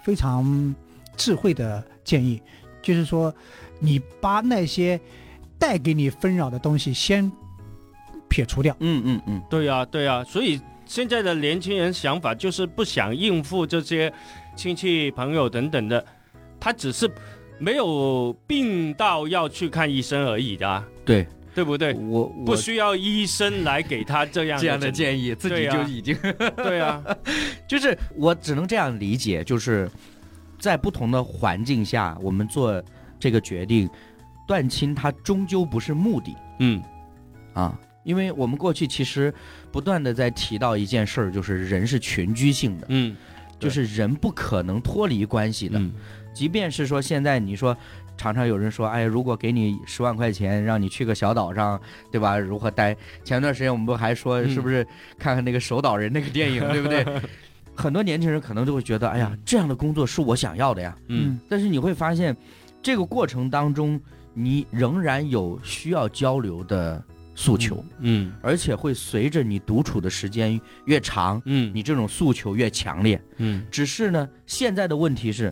[0.03, 0.73] 非常
[1.15, 2.41] 智慧的建议，
[2.81, 3.31] 就是说，
[3.77, 4.99] 你把那些
[5.59, 7.31] 带给你纷扰的东西先
[8.27, 8.75] 撇除掉。
[8.79, 14.11] 嗯嗯嗯，对呀、对呀、所以现在的年轻人想法就是不想应付这些
[14.55, 16.03] 亲戚朋友等等的，
[16.59, 17.07] 他只是
[17.63, 21.93] 没有病到要去看医生而已的啊，对对不对？
[21.93, 26.17] 我不需要医生来给他这样这样的建议，自己就已经
[26.57, 27.01] 对啊，
[27.65, 29.89] 就是我只能这样理解，就是
[30.59, 32.83] 在不同的环境下，我们做
[33.17, 33.89] 这个决定，
[34.45, 36.83] 断亲它终究不是目的嗯
[37.53, 37.79] 啊。
[38.03, 39.33] 因为我们过去其实
[39.71, 43.15] 不断的在提到一件事儿，就是人是群居性的，嗯
[43.57, 45.79] 就是人不可能脱离关系的。
[45.79, 45.93] 嗯
[46.33, 47.75] 即便是说现在你说，
[48.17, 51.79] 常常有人说，哎，如果给你十万块钱，让你去个小岛上，
[52.11, 52.37] 对吧？
[52.37, 52.95] 如何待？
[53.23, 54.85] 前段时间我们不还说，嗯是不是
[55.17, 57.05] 看看那个守岛人那个电影， 对不对？
[57.75, 60.95] 很多年轻人可能都会觉得，哎呀，这样的工作是我想要的呀。
[61.07, 62.35] 嗯但是你会发现，
[62.81, 63.99] 这个过程当中，
[64.33, 67.03] 你仍然有需要交流的
[67.33, 73.19] 诉求，嗯而且会随着你独处的时间越长，嗯你这种诉求越强烈。
[73.37, 75.51] 嗯只是呢，现在的问题是，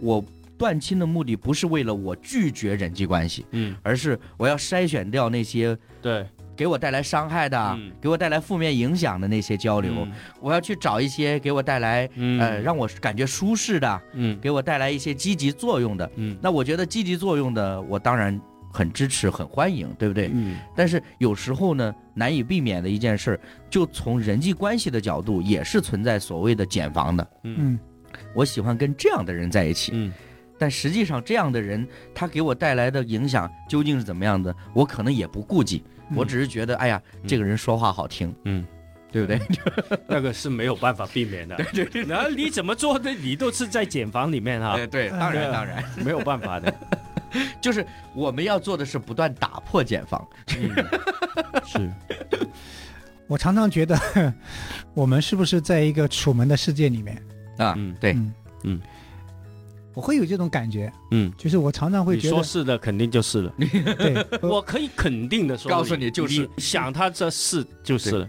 [0.00, 0.24] 我
[0.58, 6.26] 断亲的目的不是为了我拒绝人际关系，嗯，而是我要筛选掉那些对，
[6.56, 7.92] 给我带来伤害的、嗯。
[8.00, 9.92] 给我带来负面影响的那些交流。
[9.94, 10.12] 嗯。
[10.40, 12.40] 我要去找一些给我带来、嗯。
[12.40, 14.38] 呃让我感觉舒适的，嗯。
[14.40, 16.10] 给我带来一些积极作用的。
[16.16, 16.34] 嗯。
[16.40, 18.40] 那我觉得积极作用的，我当然
[18.72, 20.30] 很支持、很欢迎，对不对？
[20.32, 20.56] 嗯。
[20.74, 23.38] 但是有时候呢，难以避免的一件事，
[23.68, 27.30] 就从人际关系的角度，也是存在所谓的减防的。
[27.42, 27.56] 嗯。
[27.58, 27.78] 嗯
[28.36, 30.12] 我喜欢跟这样的人在一起，嗯
[30.58, 38.66] 但实际上这样的人他给我带来的影响究竟是怎么样的，我可能也不顾及，嗯我只是觉得，哎呀，这个人说话好听，嗯，
[39.12, 39.40] 对不对？
[40.08, 41.56] 那个是没有办法避免的。
[41.74, 46.72] 对对然后 你怎么做的，你都是在茧房里面哈，哎，对，嗯当对啊然当然，没有办法的。
[47.60, 47.84] 就是
[48.14, 50.26] 我们要做的是不断打破茧房。
[51.66, 51.92] 是，
[53.26, 53.94] 我常常觉得，
[54.94, 57.20] 我们是不是在一个楚门的世界里面？
[57.58, 57.94] 啊，嗯。
[58.00, 58.32] 对，嗯。
[58.64, 58.80] 嗯，
[59.94, 63.52] 我会有这种感觉，嗯，就是我常常会你觉得，说是的，肯定就是了。
[63.58, 66.48] 对， 我可以肯定的说，告诉你就是。
[66.58, 68.28] 想他这是就是了。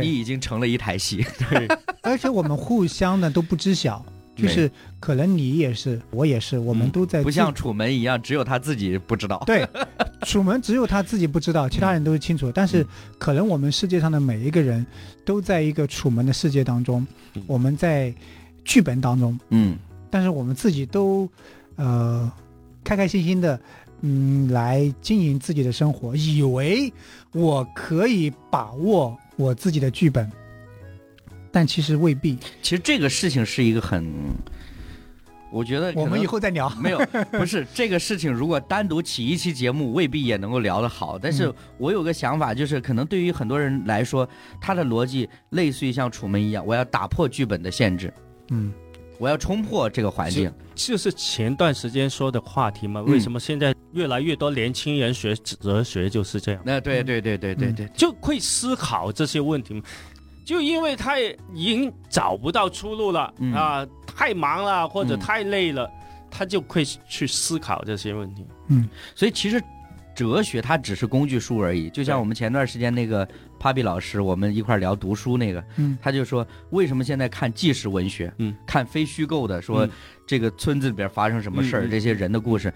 [0.00, 1.26] 你，已经成了一台戏。
[1.50, 1.66] 对，
[2.02, 4.04] 而且我们互相呢都不知晓，
[4.36, 4.70] 就是
[5.00, 9.42] 可能你也是，我也是，我们嗯都在自不像楚门一样，只有他自己不知道。
[9.46, 9.66] 对，
[10.22, 12.52] 楚门只有他自己不知道，其他人都是清楚。
[12.52, 12.86] 但是嗯
[13.18, 14.86] 可能我们世界上的每一个人
[15.24, 18.14] 都在一个楚门的世界当中嗯，我们在
[18.64, 19.76] 剧本当中，嗯，
[20.10, 21.28] 但是我们自己都
[21.76, 22.30] 呃
[22.84, 23.58] 开开心心的。
[24.02, 26.92] 嗯，来经营自己的生活，以为
[27.32, 30.30] 我可以把握我自己的剧本，
[31.56, 32.36] 但其实未必。
[32.60, 34.04] 其实这个事情是一个很，
[35.50, 36.68] 我觉得我们以后再聊。
[36.78, 36.98] 没有，
[37.32, 41.18] 不是 这个事情，如果单独起一期节目，未必也能够聊得好。
[41.18, 44.28] 但是嗯我有个想法，就是可能对于很多人来说，
[44.60, 48.12] 他的逻辑类似于像楚门一样，我要打破剧本的限制，
[48.50, 48.70] 嗯，
[49.18, 50.52] 我要冲破这个环境。
[50.74, 53.00] 就是前段时间说的话题嘛。
[53.00, 56.60] 嗯为什么现在越来越多年轻人学哲学就是这样？
[56.66, 59.82] 那对对对对对对，就会思考这些问题嘛。
[60.46, 61.34] 就因为他已
[61.64, 65.90] 经找不到出路了、嗯啊，太忙了或者嗯太累了，
[66.30, 68.46] 他就会去思考这些问题。
[68.68, 69.60] 嗯所以其实
[70.14, 71.90] 哲学它只是工具书而已。
[71.90, 73.28] 就像我们前段时间那个
[73.60, 79.90] Papi 老师，我们一块聊读书那个，嗯他就说为什么现在看纪实文学，嗯，看非虚构的，说嗯
[80.26, 82.72] 这个村子里边发生什么事儿，这些人的故事。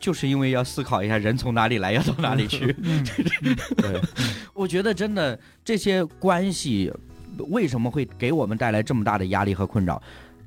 [0.00, 2.76] 就是因为要思考一下人从哪里来，要到哪里去。
[2.82, 3.02] 嗯
[3.78, 4.00] 对，
[4.52, 6.92] 我觉得真的这些关系
[7.48, 10.00] 为什么会给我们带来这么大的压力和困扰？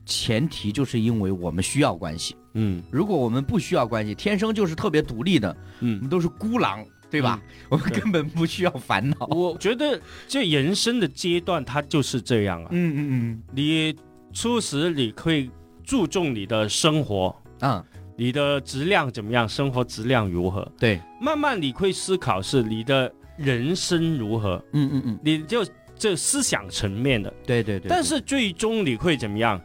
[0.05, 2.35] 前提就是因为我们需要关系。
[2.53, 7.39] 嗯如果我们不需要关系，天生就是特别独立的，嗯我嗯们，都是孤狼，对吧？
[7.69, 9.27] 我们根本不需要烦恼。
[9.27, 12.69] 我觉得这人生的阶段它就是这样啊。
[12.71, 13.93] 嗯嗯嗯你
[14.33, 15.51] 初始你可以
[15.83, 17.83] 注重你的生活，嗯
[18.15, 25.63] 你的质量怎么样，生活质量如何，对，慢慢你会思考是你的人生如何，嗯嗯嗯，你就
[25.97, 27.89] 这思想层面的，对对对。
[27.89, 29.61] 但是最终你会怎么样？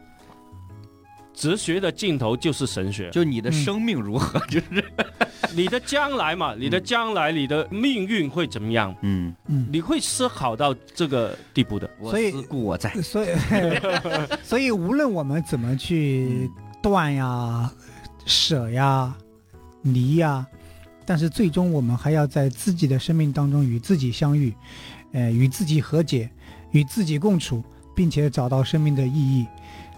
[1.35, 4.85] 哲学的尽头就是神学，就你的生命如何，就是
[5.57, 8.95] 你的将来嘛，你的将来，你的命运会怎么样？
[9.01, 11.91] 嗯，嗯，你会思考到这个地步的。
[11.99, 12.91] 我所以思故我在。
[13.01, 13.29] 所以
[14.45, 16.51] 所以无论我们怎么去
[16.83, 17.73] 断呀、
[18.27, 19.17] 舍呀、
[19.81, 20.47] 离呀，
[21.07, 24.55] 但是最终我们还要在自己的生命当中与自己相遇，
[25.13, 26.31] 呃，与自己和解，
[26.71, 27.63] 与自己共处，
[27.95, 29.47] 并且找到生命的意义，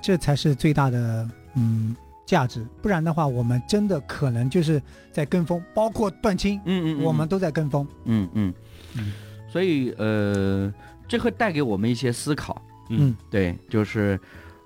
[0.03, 1.95] 这才是最大的嗯
[2.27, 2.67] 价值。
[2.83, 7.87] 不然的话，我们真的可能就是在跟风，包括断亲，嗯嗯，我们都在跟风。
[8.05, 8.53] 嗯嗯
[8.97, 9.13] 嗯，
[9.49, 10.73] 所以呃，
[11.07, 12.61] 这会带给我们一些思考。
[12.91, 14.19] 嗯对，就是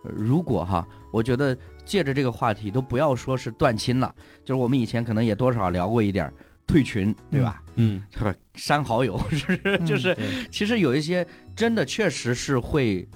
[0.04, 6.32] 呃如果哈，我觉得借着这个话题，都不要说是断亲了，就是我们以前可能也多少聊过一点儿
[6.68, 7.60] 退群，对吧？
[7.76, 8.32] 嗯，是吧？
[8.54, 9.78] 删好友， 是不是？
[9.86, 13.08] 就是对其实有一些真的确实是会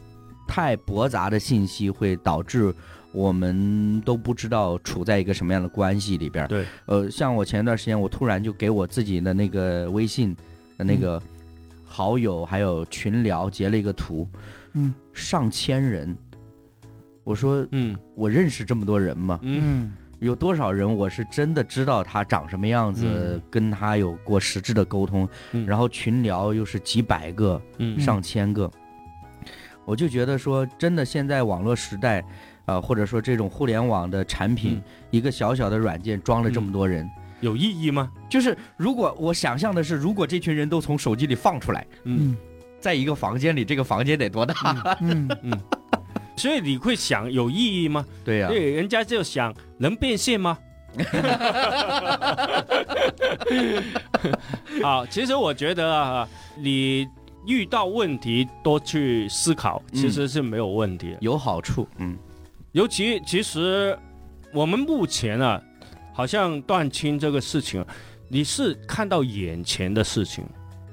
[0.48, 2.74] 太驳杂的信息，会导致
[3.12, 6.48] 我们都不知道处在一个什么样的关系里边儿。
[6.48, 10.34] 对，呃，像我前一段时间，我突然就给我自己的那个微信
[10.78, 11.22] 的那个
[11.84, 14.26] 好友还有群聊截了一个图，
[14.72, 16.16] 嗯上千人。
[17.24, 19.38] 我说嗯我认识这么多人吗？
[19.42, 19.92] 嗯嗯
[20.22, 23.42] 有多少人我是真的知道他长什么样子，嗯。
[23.50, 25.66] 跟他有过实质的沟通，嗯。
[25.66, 27.98] 然后群聊又是几百个、嗯。
[27.98, 28.70] 上千个，
[29.84, 32.24] 我就觉得说，真的现在网络时代，
[32.66, 34.82] 呃，或者说这种互联网的产品，嗯。
[35.10, 37.10] 一个小小的软件装了这么多人，
[37.40, 38.08] 有意义吗？
[38.30, 42.36] 就是如果我想象的是，如果这群人都从手机里放出来，嗯。
[42.78, 44.54] 在一个房间里，这个房间得多大？
[45.00, 45.28] 嗯。
[45.42, 45.60] 嗯
[46.37, 48.05] 所以你会想有意义吗？
[48.24, 50.59] 对呀、对，人家就想能变现吗？
[54.83, 56.28] 好，其实我觉得啊，
[56.59, 57.09] 你
[57.47, 61.16] 遇到问题多去思考，嗯其实是没有问题的。
[61.20, 62.16] 有好处，嗯
[62.72, 63.99] 尤其其实
[64.53, 65.61] 我们目前啊，
[66.14, 67.87] 好像断亲这个事情啊，
[68.28, 70.45] 你是看到眼前的事情，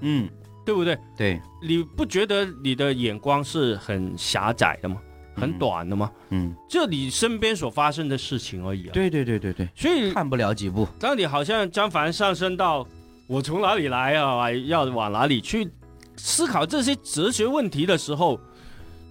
[0.02, 0.30] 嗯，
[0.66, 0.98] 对不对？
[1.18, 5.02] 对，你不觉得你的眼光是很狭窄的吗？
[5.40, 6.12] 很短的嘛？
[6.30, 8.92] 嗯，就你身边所发生的事情而已啊。
[8.94, 12.86] 对对对对对，所以看不了几步，当你好像张凡上升到
[13.28, 15.70] 我从哪里来啊，要往哪里去？
[16.18, 18.38] 思考这些哲学问题的时候，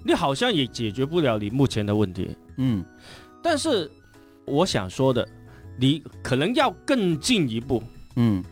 [0.04, 2.36] 你好像也解决不了你目前的问题。
[2.58, 2.84] 嗯。
[3.42, 3.90] 但是
[4.44, 5.26] 我想说的，
[5.78, 7.82] 你可能要更进一步，
[8.16, 8.44] 嗯。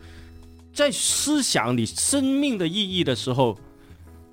[0.73, 3.57] 在思想你生命的意义的时候，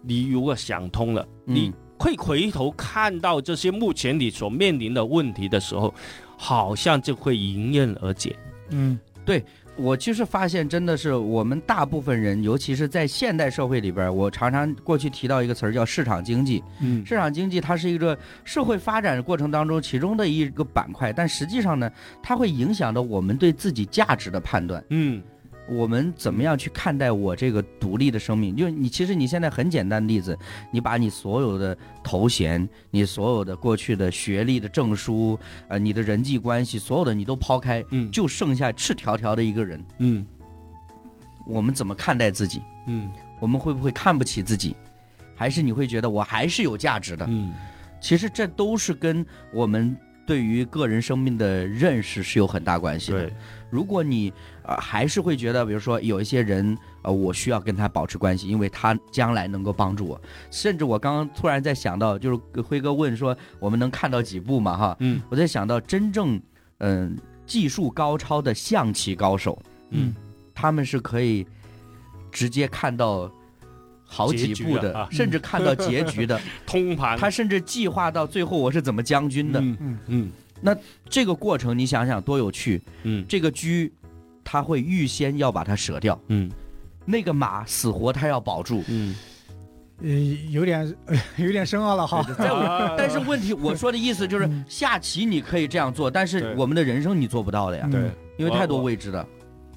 [0.03, 1.75] 你如果想通了，你嗯
[2.05, 5.95] 会回头看到这些目前你所面临的问题的时候，
[6.37, 8.37] 好像就会迎刃而解。
[8.69, 9.43] 嗯对
[9.75, 16.63] 我其实发现，真的是我们大部分人，尤其是在现代社会里边，我常常过去提到一个词儿叫市场经济。
[16.83, 21.91] 嗯市场经济它是一个社会发展过程当中其中的一个板块，但实际上呢，
[22.23, 24.85] 它会影响到我们对自己价值的判断。
[24.91, 25.23] 嗯
[25.69, 28.55] 我们怎么样去看待我这个独立的生命？
[28.55, 30.39] 就是你，其实你现在很简单的例子，
[30.71, 35.39] 你把你所有的头衔、你所有的过去的学历的证书、
[35.69, 39.85] 呃，你的人际关系，所有的你都抛开，嗯就剩下赤条条的一个人。
[39.99, 40.27] 嗯
[41.47, 42.63] 我们怎么看待自己？
[42.87, 43.11] 嗯
[43.41, 44.77] 我们会不会看不起自己？
[45.35, 47.27] 还是你会觉得我还是有价值的？
[47.29, 47.53] 嗯
[48.01, 49.97] 其实这都是跟我们
[50.27, 53.23] 对于个人生命的认识是有很大关系的。
[53.23, 53.33] 对，
[53.71, 54.31] 如果你
[54.65, 60.21] 呃还是会觉得，比如说有一些人，呃，我需要跟他保持关系，因为他将来能够帮助我。
[60.51, 64.77] 甚至我刚刚突然在想到，就是辉哥问说，我们能看到几部嘛？
[64.77, 66.41] 哈，嗯我在想到真正
[66.79, 69.61] 嗯、技术高超的象棋高手，
[69.91, 70.15] 嗯
[70.55, 71.47] 他们是可以
[72.33, 73.31] 直接看到
[74.05, 76.39] 好几结局步的，啊甚至看到结局的。
[76.67, 79.61] 通盘，他甚至计划到最后我是怎么将军的。
[79.61, 80.77] 嗯嗯嗯
[81.09, 82.83] 这个过程你想想多有趣！
[83.03, 83.91] 嗯这个车
[84.45, 86.51] 他会预先要把它舍掉，嗯
[87.07, 88.83] 那个马死活他要保住。
[88.89, 89.15] 嗯，
[90.03, 90.09] 呃，
[90.51, 92.23] 有点呃 有点深奥了哈。
[92.39, 99.27] 在我啊但是问题，我说的意思就是嗯下棋你可以这样做，但是我们的人生你做不到的呀，嗯对，因为太多未知的。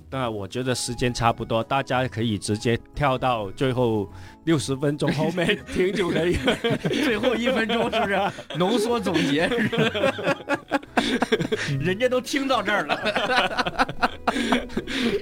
[0.09, 4.09] 当然，我觉得时间差不多，大家可以直接跳到最后
[4.45, 6.55] 六十分钟后面 听就可以了。
[6.87, 8.17] 最后一分钟是不是
[8.57, 9.49] 浓缩总结？
[11.79, 13.93] 人家都听到这儿了，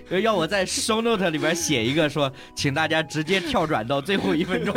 [0.22, 4.74] 要我在 show note 里边写一个说，请大家直接跳转到最后一分钟。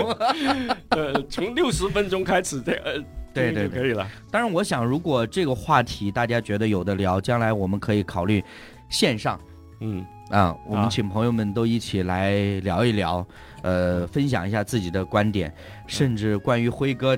[0.91, 2.95] 呃，从六十分钟开始，这呃
[3.33, 3.81] 对对对。
[3.81, 4.07] 可以了。
[4.31, 8.43] 当然，我想如果这个话题大家觉得有的聊，将来我们可以考虑
[8.89, 9.39] 线上
[9.81, 13.25] 嗯，啊，我们啊请朋友们都一起来聊一聊，
[13.63, 15.55] 呃，分享一下自己的观点，
[15.87, 17.17] 甚至关于辉哥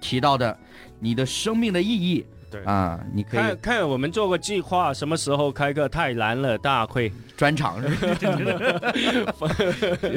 [0.00, 0.56] 提到的
[0.98, 2.62] 你的生命的意义对。
[2.64, 7.12] 啊，你可以看看我们做个计划，什么时候开个太难了大会？
[7.36, 7.88] 专场是
[9.38, 9.48] 吧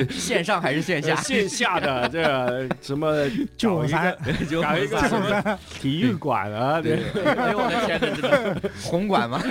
[0.12, 1.16] 线上还是线下？
[1.16, 3.16] 线下的这个什么
[3.56, 4.18] 就搞一三个
[4.62, 6.82] 搞一个什么体育馆啊？
[6.82, 9.42] 对，对，哎呦我的天哪，这个红馆吗？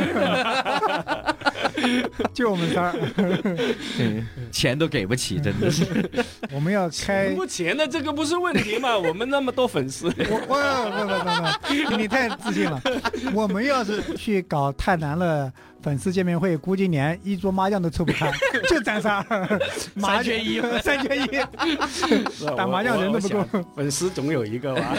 [2.32, 5.84] 就我们仨儿，钱都给不起，真的是。
[6.52, 8.96] 我们要开，不钱的这个不是问题嘛？
[8.98, 10.54] 我们那么多粉丝，我我
[10.90, 12.80] 不不不不，你太自信了。
[13.32, 18.30] 我们要是去搞太难了粉丝见面会，估计连一桌麻将都凑不开，
[18.68, 19.24] 就咱仨，
[19.94, 23.42] 麻三缺一三缺一，打麻将人都不够。
[23.44, 24.94] 够，粉丝总有一个吧？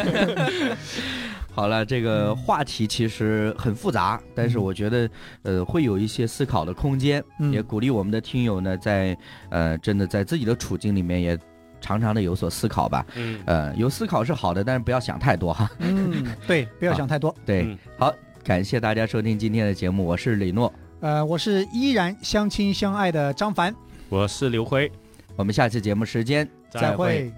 [1.56, 5.10] 好了，这个话题其实很复杂，但是我觉得，
[5.44, 7.54] 呃，会有一些思考的空间，嗯。
[7.54, 9.16] 也鼓励我们的听友呢，在
[9.50, 11.38] 呃，真的在自己的处境里面也
[11.80, 13.06] 常常的有所思考吧。
[13.16, 15.70] 嗯，呃，有思考是好的，但是不要想太多哈。
[15.78, 17.34] 嗯， 对，不要想太多。
[17.46, 17.78] 对，嗯。
[18.00, 18.12] 好，
[18.44, 23.76] 感谢大家收听今天的节目，我是李诺，呃，我是依然相亲相爱的张凡，
[24.10, 24.92] 我是刘辉，
[25.36, 27.32] 我们下期节目时间再会。